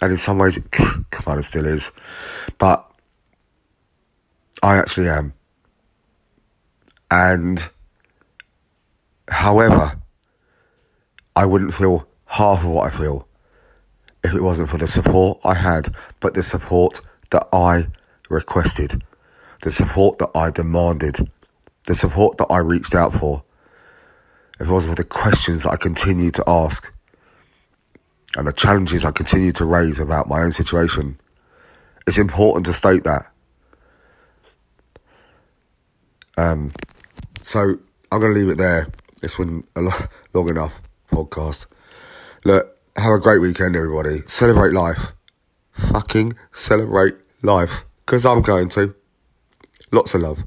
And 0.00 0.12
in 0.12 0.18
some 0.18 0.38
ways, 0.38 0.56
it 0.56 0.70
kind 1.10 1.38
of 1.38 1.44
still 1.44 1.66
is. 1.66 1.90
But 2.58 2.88
I 4.62 4.76
actually 4.76 5.08
am. 5.08 5.32
And 7.10 7.68
however, 9.28 10.00
I 11.34 11.46
wouldn't 11.46 11.74
feel 11.74 12.06
half 12.26 12.64
of 12.64 12.70
what 12.70 12.86
I 12.86 12.96
feel 12.96 13.28
if 14.24 14.34
it 14.34 14.42
wasn't 14.42 14.68
for 14.68 14.78
the 14.78 14.88
support 14.88 15.38
I 15.44 15.54
had, 15.54 15.94
but 16.20 16.34
the 16.34 16.42
support 16.42 17.00
that 17.30 17.46
I 17.52 17.86
requested, 18.28 19.02
the 19.62 19.70
support 19.70 20.18
that 20.18 20.30
I 20.34 20.50
demanded, 20.50 21.30
the 21.86 21.94
support 21.94 22.38
that 22.38 22.46
I 22.50 22.58
reached 22.58 22.94
out 22.94 23.14
for 23.14 23.44
it 24.58 24.66
wasn't 24.66 24.96
for 24.96 25.02
the 25.02 25.08
questions 25.08 25.62
that 25.64 25.72
I 25.72 25.76
continue 25.76 26.30
to 26.32 26.44
ask 26.46 26.92
and 28.36 28.46
the 28.46 28.52
challenges 28.52 29.04
I 29.04 29.12
continue 29.12 29.52
to 29.52 29.64
raise 29.64 29.98
about 29.98 30.28
my 30.28 30.42
own 30.42 30.52
situation, 30.52 31.18
it's 32.06 32.18
important 32.18 32.66
to 32.66 32.72
state 32.72 33.04
that. 33.04 33.32
Um, 36.36 36.70
so 37.42 37.78
I'm 38.12 38.20
going 38.20 38.34
to 38.34 38.38
leave 38.38 38.50
it 38.50 38.58
there. 38.58 38.88
It's 39.22 39.36
been 39.36 39.64
a 39.74 39.80
lo- 39.80 39.90
long 40.34 40.50
enough 40.50 40.82
podcast. 41.10 41.66
Look, 42.44 42.76
have 42.96 43.12
a 43.12 43.18
great 43.18 43.40
weekend, 43.40 43.74
everybody. 43.74 44.20
Celebrate 44.26 44.72
life. 44.72 45.12
Fucking 45.72 46.34
celebrate 46.52 47.14
life. 47.42 47.84
Because 48.04 48.26
I'm 48.26 48.42
going 48.42 48.68
to. 48.70 48.94
Lots 49.92 50.14
of 50.14 50.20
love. 50.20 50.44